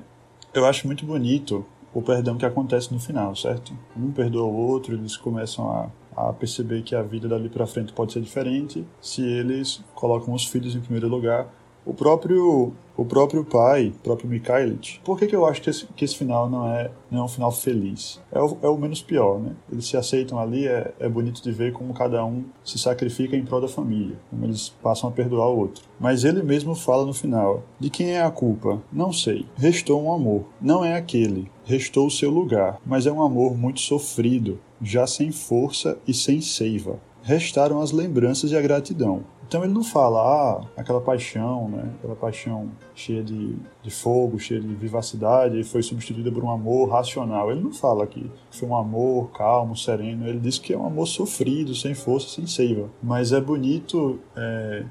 [0.55, 3.77] eu acho muito bonito o perdão que acontece no final, certo?
[3.97, 7.93] Um perdoa o outro, eles começam a a perceber que a vida dali para frente
[7.93, 11.49] pode ser diferente se eles colocam os filhos em primeiro lugar
[11.85, 15.01] O próprio o próprio pai, o próprio Mikhailich.
[15.05, 17.29] Por que, que eu acho que esse, que esse final não é, não é um
[17.29, 18.21] final feliz?
[18.31, 19.53] É o, é o menos pior, né?
[19.71, 23.45] Eles se aceitam ali, é, é bonito de ver como cada um se sacrifica em
[23.45, 25.85] prol da família, como eles passam a perdoar o outro.
[25.99, 28.81] Mas ele mesmo fala no final: de quem é a culpa?
[28.93, 29.47] Não sei.
[29.57, 30.45] Restou um amor.
[30.61, 31.51] Não é aquele.
[31.65, 36.41] Restou o seu lugar, mas é um amor muito sofrido, já sem força e sem
[36.41, 37.01] seiva.
[37.23, 39.25] Restaram as lembranças e a gratidão.
[39.47, 41.91] Então ele não fala, ah, aquela paixão, né?
[41.99, 46.89] Aquela paixão cheia de, de fogo, cheia de vivacidade, e foi substituída por um amor
[46.91, 47.51] racional.
[47.51, 50.27] Ele não fala que foi um amor calmo, sereno.
[50.27, 52.89] Ele diz que é um amor sofrido, sem força, sem seiva.
[53.03, 54.19] Mas é bonito.
[54.37, 54.85] É...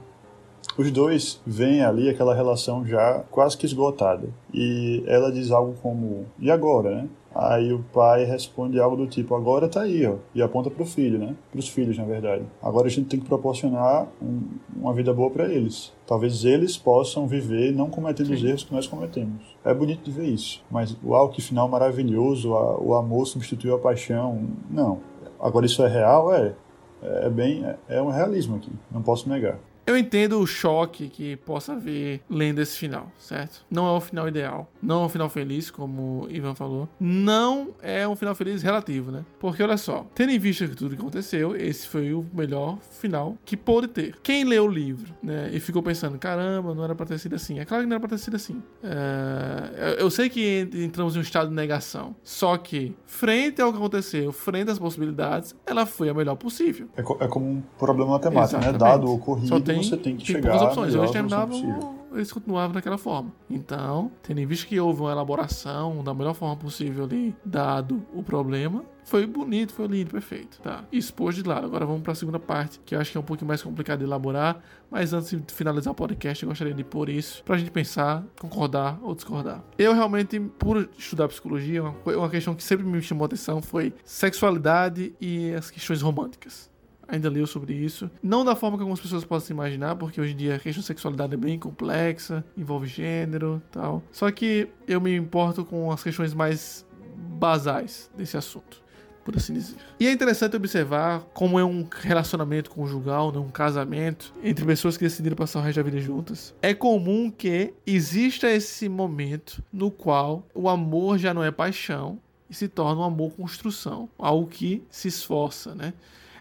[0.77, 4.29] Os dois veem ali aquela relação já quase que esgotada.
[4.53, 7.09] E ela diz algo como: e agora, né?
[7.35, 11.17] Aí o pai responde algo do tipo: agora tá aí, ó, e aponta pro filho,
[11.17, 11.35] né?
[11.51, 12.43] Pros filhos, na verdade.
[12.61, 14.41] Agora a gente tem que proporcionar um,
[14.75, 15.91] uma vida boa para eles.
[16.05, 18.33] Talvez eles possam viver não cometendo Sim.
[18.33, 19.41] os erros que nós cometemos.
[19.65, 22.53] É bonito de ver isso, mas uau, que final maravilhoso!
[22.53, 24.47] A, o amor substituiu a paixão.
[24.69, 24.99] Não.
[25.39, 26.33] Agora isso é real?
[26.33, 26.53] É.
[27.01, 27.65] É bem.
[27.65, 29.57] É, é um realismo aqui, não posso negar.
[29.85, 33.65] Eu entendo o choque que possa haver lendo esse final, certo?
[33.69, 36.87] Não é o final ideal, não é um final feliz, como o Ivan falou.
[36.99, 39.25] Não é um final feliz relativo, né?
[39.39, 43.37] Porque olha só, tendo em vista que tudo que aconteceu, esse foi o melhor final
[43.43, 44.15] que pôde ter.
[44.23, 47.59] Quem leu o livro, né, e ficou pensando, caramba, não era pra ter sido assim.
[47.59, 48.61] É claro que não era pra ter sido assim.
[48.81, 49.97] É...
[49.99, 54.31] Eu sei que entramos em um estado de negação, só que, frente ao que aconteceu,
[54.31, 56.87] frente às possibilidades, ela foi a melhor possível.
[56.95, 58.69] É, co é como um problema matemático, né?
[58.69, 58.83] Exatamente.
[58.83, 58.89] né?
[58.89, 60.93] Dado o ocorrido tem, você tem que tem chegar opções.
[60.93, 63.31] Eles terminavam, eles continuavam daquela forma.
[63.49, 68.23] Então, tendo em vista que houve uma elaboração da melhor forma possível ali, dado o
[68.23, 70.59] problema, foi bonito, foi lindo, perfeito.
[70.61, 71.65] Tá, expôs de lado.
[71.65, 73.99] Agora vamos para a segunda parte, que eu acho que é um pouquinho mais complicado
[73.99, 74.61] de elaborar.
[74.89, 78.99] Mas antes de finalizar o podcast, eu gostaria de pôr isso pra gente pensar, concordar
[79.01, 79.63] ou discordar.
[79.77, 83.93] Eu realmente, por estudar psicologia, uma, uma questão que sempre me chamou a atenção foi
[84.03, 86.72] sexualidade e as questões românticas
[87.07, 88.09] ainda leu sobre isso.
[88.21, 90.87] Não da forma que algumas pessoas possam imaginar, porque hoje em dia a questão de
[90.87, 94.03] sexualidade é bem complexa, envolve gênero tal.
[94.11, 96.85] Só que eu me importo com as questões mais
[97.15, 98.81] basais desse assunto.
[99.23, 99.77] Por assim dizer.
[99.97, 105.05] E é interessante observar como é um relacionamento conjugal, né, um casamento entre pessoas que
[105.05, 106.53] decidiram passar o resto da vida juntas.
[106.61, 112.53] É comum que exista esse momento no qual o amor já não é paixão e
[112.53, 115.93] se torna um amor construção, algo que se esforça, né?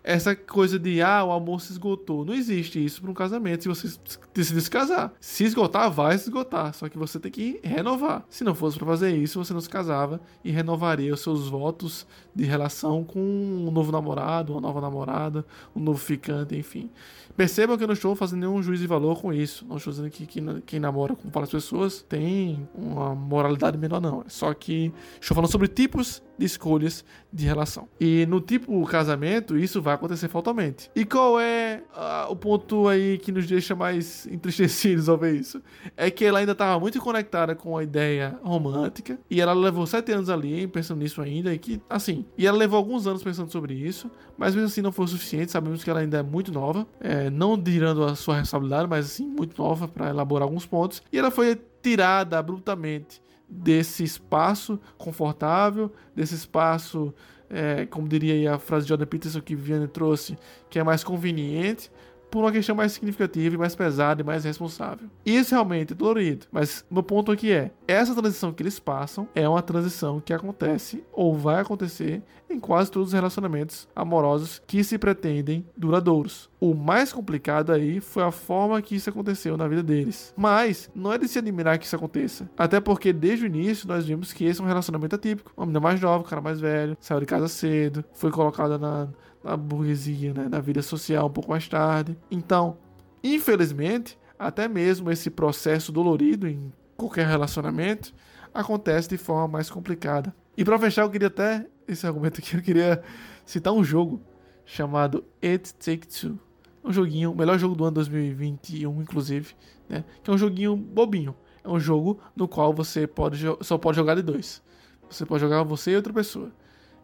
[0.05, 2.25] Essa coisa de, ah, o amor se esgotou.
[2.25, 3.99] Não existe isso para um casamento se você
[4.35, 5.13] decidir se casar.
[5.21, 6.75] Se esgotar, vai se esgotar.
[6.75, 8.25] Só que você tem que renovar.
[8.29, 12.07] Se não fosse para fazer isso, você não se casava e renovaria os seus votos
[12.35, 15.45] de relação com um novo namorado, uma nova namorada,
[15.75, 16.91] um novo ficante, enfim.
[17.37, 19.65] Percebam que eu não estou fazendo nenhum juízo de valor com isso.
[19.67, 20.27] Não estou dizendo que
[20.67, 24.25] quem namora com várias pessoas tem uma moralidade menor, não.
[24.29, 27.89] Só que estou falando sobre tipos de escolhas de relação.
[28.01, 30.91] E no tipo casamento, isso vai acontecer fatalmente.
[30.95, 35.63] E qual é uh, o ponto aí que nos deixa mais entristecidos ao ver isso?
[35.97, 40.13] É que ela ainda estava muito conectada com a ideia romântica e ela levou sete
[40.13, 43.75] anos ali pensando nisso ainda e que, assim, e ela levou alguns anos pensando sobre
[43.75, 45.53] isso, mas mesmo assim não foi o suficiente.
[45.53, 49.27] Sabemos que ela ainda é muito nova, é, não tirando a sua responsabilidade, mas assim,
[49.27, 51.03] muito nova para elaborar alguns pontos.
[51.13, 53.23] E ela foi tirada abruptamente
[53.53, 57.13] desse espaço confortável, desse espaço,
[57.51, 60.39] é, como diria a frase de Jordan Peterson que Vianney trouxe,
[60.71, 61.91] que é mais conveniente,
[62.33, 65.09] por uma questão mais significativa e mais pesada e mais responsável.
[65.25, 69.47] Isso realmente é dolorido, mas meu ponto aqui é: essa transição que eles passam é
[69.47, 74.97] uma transição que acontece ou vai acontecer em quase todos os relacionamentos amorosos que se
[74.97, 76.51] pretendem duradouros.
[76.59, 80.33] O mais complicado aí foi a forma que isso aconteceu na vida deles.
[80.37, 82.49] Mas não é de se admirar que isso aconteça.
[82.57, 85.53] Até porque desde o início nós vimos que esse é um relacionamento atípico.
[85.57, 89.09] Uma menina mais nova, um cara mais velho, saiu de casa cedo, foi colocada na,
[89.43, 92.17] na burguesia, né, na vida social um pouco mais tarde.
[92.31, 92.77] Então,
[93.23, 98.15] infelizmente, até mesmo esse processo dolorido em qualquer relacionamento
[98.53, 100.35] acontece de forma mais complicada.
[100.57, 103.03] E para fechar, eu queria até esse argumento aqui, eu queria
[103.45, 104.21] citar um jogo
[104.65, 106.39] chamado It Take Two.
[106.85, 109.55] Um joguinho, o melhor jogo do ano 2021, inclusive,
[109.89, 110.05] né?
[110.23, 111.35] Que é um joguinho bobinho.
[111.63, 114.61] É um jogo no qual você pode só pode jogar de dois.
[115.09, 116.51] Você pode jogar você e outra pessoa.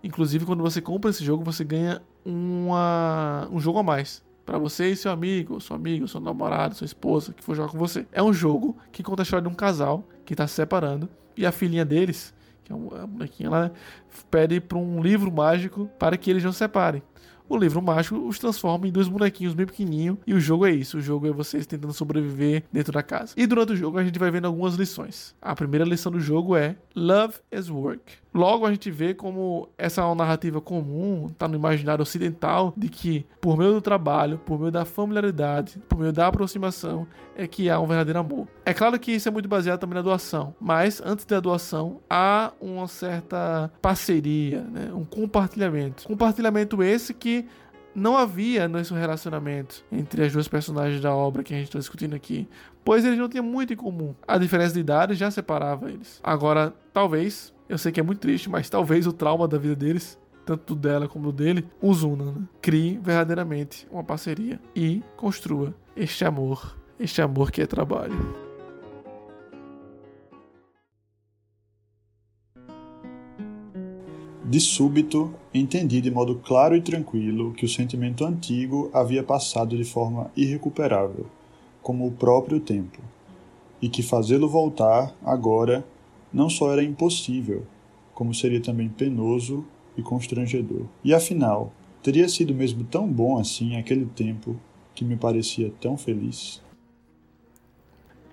[0.02, 4.22] Inclusive, quando você compra esse jogo, você ganha uma, um jogo a mais.
[4.46, 7.78] para você e seu amigo, seu amigo, seu namorado, sua esposa, que for jogar com
[7.78, 8.06] você.
[8.12, 11.08] É um jogo que conta a história de um casal que está se separando.
[11.36, 12.34] E a filhinha deles,
[12.64, 13.72] que é a bonequinha, ela
[14.30, 17.02] pede para um livro mágico para que eles não se separem.
[17.48, 20.98] O livro mágico os transforma em dois bonequinhos bem pequenininhos e o jogo é isso.
[20.98, 23.32] O jogo é vocês tentando sobreviver dentro da casa.
[23.36, 25.34] E durante o jogo a gente vai vendo algumas lições.
[25.40, 28.02] A primeira lição do jogo é Love is Work.
[28.34, 32.88] Logo a gente vê como essa é uma narrativa comum, está no imaginário ocidental, de
[32.88, 37.06] que por meio do trabalho, por meio da familiaridade, por meio da aproximação,
[37.38, 38.48] é que há um verdadeiro amor.
[38.66, 42.52] É claro que isso é muito baseado também na doação, mas antes da doação há
[42.60, 44.92] uma certa parceria, né?
[44.92, 46.04] um compartilhamento.
[46.04, 47.46] Compartilhamento esse que
[47.94, 52.14] não havia nesse relacionamento entre as duas personagens da obra que a gente está discutindo
[52.14, 52.48] aqui,
[52.84, 54.14] pois eles não tinham muito em comum.
[54.26, 56.20] A diferença de idade já separava eles.
[56.22, 60.18] Agora, talvez eu sei que é muito triste, mas talvez o trauma da vida deles,
[60.44, 62.32] tanto dela como do dele, os una.
[62.32, 62.42] Né?
[62.62, 68.48] Crie verdadeiramente uma parceria e construa este amor, este amor que é trabalho.
[74.44, 79.84] De súbito, entendi de modo claro e tranquilo que o sentimento antigo havia passado de
[79.84, 81.26] forma irrecuperável,
[81.82, 82.98] como o próprio tempo,
[83.80, 85.84] e que fazê-lo voltar, agora,
[86.32, 87.66] não só era impossível,
[88.14, 89.66] como seria também penoso
[89.98, 90.86] e constrangedor.
[91.04, 91.70] E afinal,
[92.02, 94.56] teria sido mesmo tão bom assim aquele tempo
[94.94, 96.62] que me parecia tão feliz?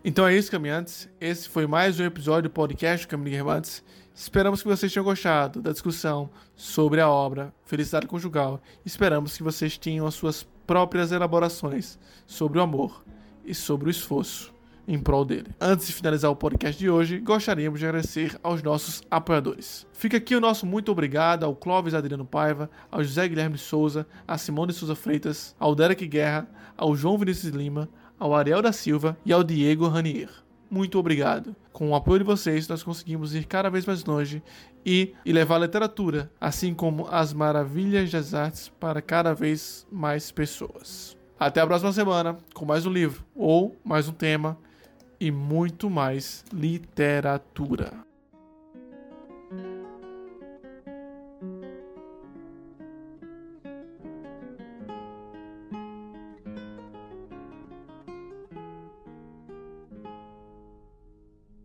[0.07, 1.09] Então é isso, caminhantes.
[1.19, 3.83] Esse foi mais um episódio do podcast Caminho Guermantes.
[4.13, 8.61] Esperamos que vocês tenham gostado da discussão sobre a obra Felicidade Conjugal.
[8.85, 11.97] Esperamos que vocês tenham as suas próprias elaborações
[12.27, 13.03] sobre o amor
[13.43, 14.53] e sobre o esforço
[14.87, 15.47] em prol dele.
[15.59, 19.87] Antes de finalizar o podcast de hoje, gostaríamos de agradecer aos nossos apoiadores.
[19.91, 24.37] Fica aqui o nosso muito obrigado ao Clóvis Adriano Paiva, ao José Guilherme Souza, a
[24.37, 26.47] Simone Souza Freitas, ao Derek Guerra,
[26.77, 27.89] ao João Vinícius Lima,
[28.19, 30.29] ao Ariel da Silva e ao Diego Ranier.
[30.69, 31.55] Muito obrigado.
[31.71, 34.41] Com o apoio de vocês, nós conseguimos ir cada vez mais longe
[34.85, 40.31] e, e levar a literatura, assim como as maravilhas das artes, para cada vez mais
[40.31, 41.17] pessoas.
[41.39, 44.57] Até a próxima semana com mais um livro ou mais um tema
[45.19, 48.04] e muito mais literatura.